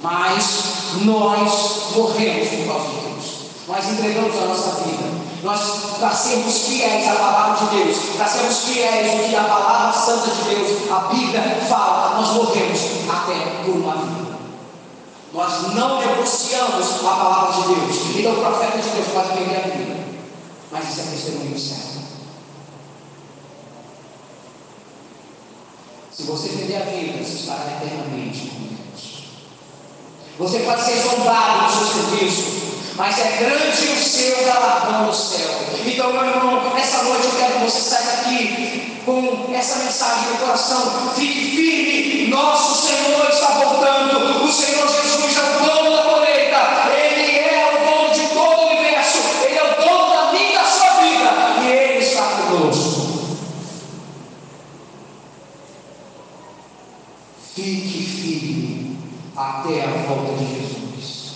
Mas 0.00 0.94
nós 1.02 1.92
morremos 1.94 2.48
por 2.48 2.66
causa 2.66 2.88
de 2.88 2.96
Deus. 2.96 3.24
Nós 3.66 3.88
entregamos 3.88 4.36
a 4.36 4.46
nossa 4.46 4.70
vida. 4.82 5.24
Nós, 5.42 5.60
para 5.98 6.10
sermos 6.10 6.58
fiéis 6.66 7.06
à 7.08 7.14
palavra 7.16 7.66
de 7.66 7.76
Deus, 7.76 7.98
para 8.16 8.26
fiéis 8.26 9.10
ao 9.10 9.28
que 9.28 9.36
a 9.36 9.44
palavra 9.44 9.92
santa 9.92 10.30
de 10.30 10.54
Deus, 10.54 10.90
a 10.90 10.98
Bíblia 11.12 11.42
fala, 11.68 12.16
nós 12.16 12.30
morremos 12.32 12.80
até 13.08 13.62
por 13.62 13.76
uma 13.76 13.94
vida. 13.96 14.34
Nós 15.34 15.74
não 15.74 15.98
negociamos 15.98 17.04
a 17.04 17.08
palavra 17.08 17.62
de 17.62 17.74
Deus. 17.74 18.16
Então 18.16 18.32
o 18.32 18.36
profeta 18.36 18.78
de 18.78 18.88
Deus 18.88 19.08
pode 19.08 19.28
perder 19.28 19.56
a 19.56 19.76
vida. 19.76 20.03
Mas 20.74 20.90
isso 20.90 21.00
é 21.00 21.04
testemunho 21.04 21.58
certo. 21.58 22.04
Se 26.12 26.22
você 26.24 26.48
perder 26.48 26.76
a 26.76 26.84
vida, 26.84 27.24
você 27.24 27.36
estará 27.36 27.80
eternamente 27.80 28.48
com 28.48 28.74
Deus. 28.74 29.24
Você 30.38 30.58
pode 30.58 30.84
ser 30.84 30.96
zombado 30.96 31.62
no 31.62 31.70
seu 31.70 31.86
serviço, 31.86 32.42
mas 32.96 33.18
é 33.18 33.36
grande 33.38 33.88
o 33.88 33.96
seu 33.96 34.44
galardão 34.44 35.06
no 35.06 35.14
céu. 35.14 35.48
Então, 35.86 36.12
meu 36.12 36.24
irmão, 36.24 36.76
essa 36.76 37.04
noite 37.04 37.24
eu 37.24 37.36
quero 37.38 37.52
que 37.54 37.64
você 37.64 37.80
saia 37.80 38.04
daqui 38.04 39.00
com 39.04 39.54
essa 39.54 39.76
mensagem 39.76 40.30
no 40.30 40.38
coração. 40.38 41.12
Fique 41.14 41.56
firme, 41.56 42.28
nosso 42.28 42.86
Senhor 42.86 43.28
está 43.30 43.48
voltando. 43.60 44.44
O 44.44 44.52
Senhor 44.52 44.88
Jesus 44.88 45.36
é 45.36 45.40
o 45.40 45.64
dono 45.64 45.96
da 45.96 46.02
colheita. 46.02 46.90
Ele 46.90 47.38
é 47.38 47.74
o 47.74 47.86
dono 47.86 48.14
de 48.14 48.26
todo 48.28 48.60
o 48.60 48.66
universo. 48.70 49.18
Ele 49.44 49.58
é 49.58 49.62
o 49.62 49.84
dono 49.84 50.14
da 50.14 50.32
minha 50.32 50.50
e 50.50 50.54
da 50.54 50.64
sua 50.64 50.90
vida. 51.00 51.30
E 51.62 51.70
Ele 51.70 52.04
está 52.04 52.22
conosco. 52.22 53.04
Fique 57.54 58.02
firme 58.02 58.98
até 59.64 59.82
a 59.82 60.06
volta 60.06 60.36
de 60.36 60.60
Jesus, 60.60 61.32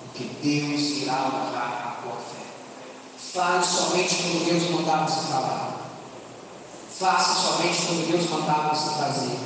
porque 0.00 0.24
Deus 0.42 0.80
irá 1.02 1.26
honrar 1.26 1.98
a 2.00 2.02
tua 2.02 2.16
fé. 2.16 2.46
Fale 3.18 3.64
somente 3.64 4.14
quando 4.16 4.46
Deus 4.46 4.70
mandar 4.70 5.06
você 5.06 5.28
falar. 5.28 5.90
Faça 6.98 7.34
somente 7.34 7.82
quando 7.82 8.10
Deus 8.10 8.30
mandar 8.30 8.74
você 8.74 8.98
fazer. 8.98 9.38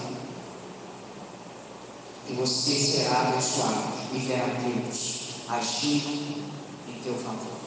E 2.29 2.35
você 2.35 2.75
será 2.75 3.23
abençoado 3.23 3.93
e 4.13 4.19
verá 4.19 4.47
Deus 4.47 5.19
agindo 5.49 6.45
em 6.87 7.01
teu 7.03 7.15
favor. 7.15 7.59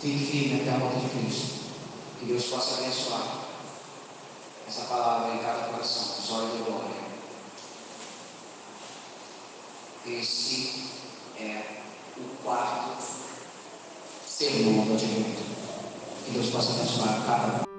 Fique 0.00 0.26
firme 0.26 0.62
até 0.62 0.74
a 0.74 0.78
volta 0.78 0.98
de 0.98 1.08
Cristo. 1.10 1.60
Que 2.18 2.26
Deus 2.26 2.44
possa 2.46 2.80
abençoar 2.80 3.39
essa 4.66 4.82
palavra 4.82 5.34
em 5.34 5.38
cada 5.38 5.68
coração, 5.68 6.36
olhos 6.36 6.52
de 6.52 6.62
glória. 6.62 7.00
Esse 10.06 10.90
é 11.38 11.82
o 12.16 12.42
quarto 12.42 13.02
sermão 14.26 14.86
do 14.86 14.94
advento. 14.94 15.42
Que 16.24 16.30
Deus 16.30 16.50
possa 16.50 16.72
abençoar 16.72 17.26
cada 17.26 17.62
um. 17.62 17.69